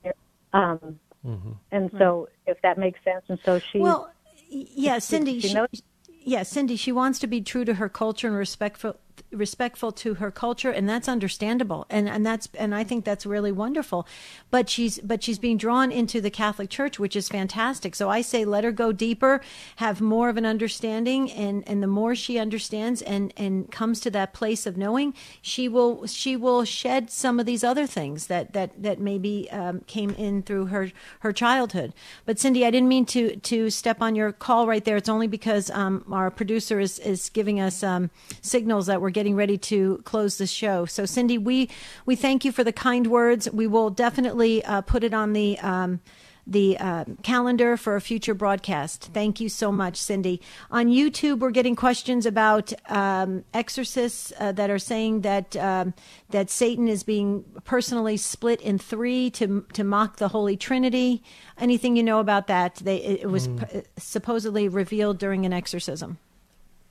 [0.52, 1.52] Um, mm-hmm.
[1.70, 3.78] And so, if that makes sense, and so she.
[3.78, 4.10] Well,
[4.48, 5.40] yeah, Cindy.
[5.40, 5.82] She, she, she
[6.24, 6.76] yeah, Cindy.
[6.76, 8.96] She wants to be true to her culture and respectful
[9.30, 11.86] respectful to her culture and that's understandable.
[11.90, 14.06] And and that's and I think that's really wonderful.
[14.50, 17.94] But she's but she's being drawn into the Catholic Church which is fantastic.
[17.94, 19.40] So I say let her go deeper
[19.76, 24.10] have more of an understanding and and the more she understands and and comes to
[24.10, 28.52] that place of knowing she will she will shed some of these other things that
[28.52, 30.90] that that maybe um, came in through her
[31.20, 31.92] her childhood.
[32.26, 34.96] But Cindy I didn't mean to to step on your call right there.
[34.96, 38.10] It's only because um, our producer is is giving us um,
[38.40, 40.86] signals that we're getting getting ready to close the show.
[40.86, 41.68] So, Cindy, we
[42.06, 43.50] we thank you for the kind words.
[43.52, 45.58] We will definitely uh, put it on the.
[45.61, 46.00] Um,
[46.46, 49.11] the uh, calendar for a future broadcast.
[49.12, 50.40] Thank you so much, Cindy.
[50.70, 55.94] On YouTube, we're getting questions about um, exorcists uh, that are saying that um,
[56.30, 61.22] that Satan is being personally split in three to to mock the Holy Trinity.
[61.58, 62.76] Anything you know about that?
[62.76, 63.70] They it, was mm.
[63.70, 66.18] p- supposedly revealed during an exorcism.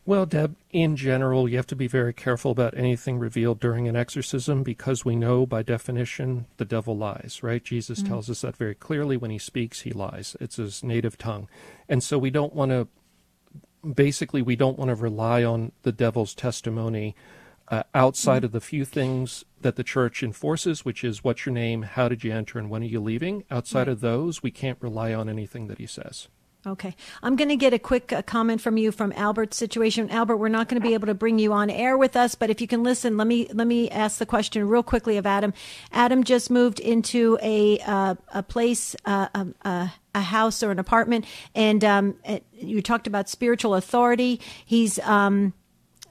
[0.06, 3.95] Well, Deb, in general, you have to be very careful about anything revealed during an
[3.95, 7.64] exorcism because we know by definition the devil lies, right?
[7.64, 8.10] Jesus mm-hmm.
[8.10, 9.18] tells us that very clearly.
[9.18, 10.36] When he speaks, he lies.
[10.39, 11.47] It's his native tongue.
[11.88, 12.88] And so we don't want to,
[13.88, 17.16] basically, we don't want to rely on the devil's testimony
[17.68, 18.45] uh, outside mm-hmm.
[18.45, 22.24] of the few things that the church enforces, which is what's your name, how did
[22.24, 23.43] you enter, and when are you leaving.
[23.52, 23.89] Outside right.
[23.89, 26.30] of those, we can't rely on anything that he says.
[26.68, 26.93] Okay.
[27.24, 30.10] I'm going to get a quick uh, comment from you from Albert's situation.
[30.10, 32.49] Albert, we're not going to be able to bring you on air with us, but
[32.49, 35.53] if you can listen, let me let me ask the question real quickly of Adam.
[35.93, 40.72] Adam just moved into a uh, a place uh, a, um, uh, a, house or
[40.72, 41.24] an apartment
[41.55, 42.16] and um,
[42.51, 44.41] you talked about spiritual authority.
[44.66, 45.53] He's um,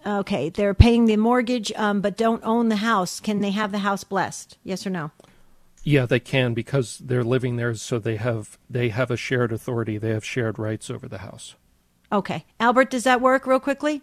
[0.06, 3.20] okay, they're paying the mortgage um, but don't own the house.
[3.20, 4.56] Can they have the house blessed?
[4.64, 5.10] Yes or no?
[5.88, 9.96] Yeah, they can because they're living there, so they have they have a shared authority.
[9.96, 11.54] They have shared rights over the house.
[12.12, 14.02] Okay, Albert, does that work real quickly?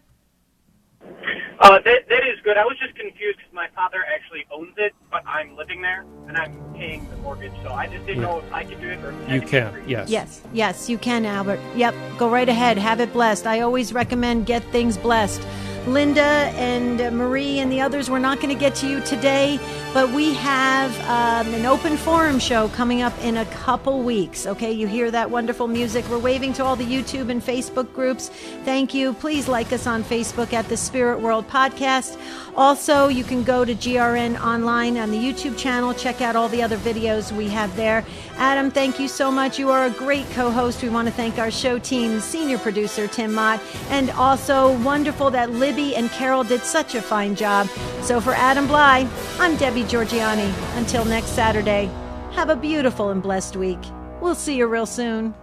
[1.60, 2.58] Uh, that, that is good.
[2.58, 6.36] I was just confused because my father actually owns it, but I'm living there and
[6.38, 7.54] I'm paying the mortgage.
[7.64, 8.30] So I just didn't yeah.
[8.30, 9.84] know if I could do it or you can.
[9.88, 10.10] Yes.
[10.10, 10.42] Yes.
[10.54, 11.60] Yes, you can, Albert.
[11.76, 11.94] Yep.
[12.18, 12.80] Go right ahead.
[12.80, 13.46] Have it blessed.
[13.46, 15.42] I always recommend get things blessed.
[15.88, 16.22] Linda
[16.56, 19.60] and Marie and the others, we're not going to get to you today,
[19.94, 24.48] but we have um, an open forum show coming up in a couple weeks.
[24.48, 26.08] Okay, you hear that wonderful music.
[26.10, 28.30] We're waving to all the YouTube and Facebook groups.
[28.64, 29.14] Thank you.
[29.14, 32.18] Please like us on Facebook at the Spirit World Podcast.
[32.58, 36.64] Also, you can go to GRN online on the YouTube channel, check out all the
[36.64, 38.06] other videos we have there.
[38.38, 39.60] Adam, thank you so much.
[39.60, 40.82] You are a great co host.
[40.82, 45.52] We want to thank our show team, senior producer Tim Mott, and also wonderful that
[45.52, 47.68] Libby and Carol did such a fine job.
[48.02, 49.08] So for Adam Blai,
[49.40, 50.52] I'm Debbie Georgianni.
[50.78, 51.90] Until next Saturday,
[52.32, 53.80] have a beautiful and blessed week.
[54.22, 55.34] We'll see you real soon.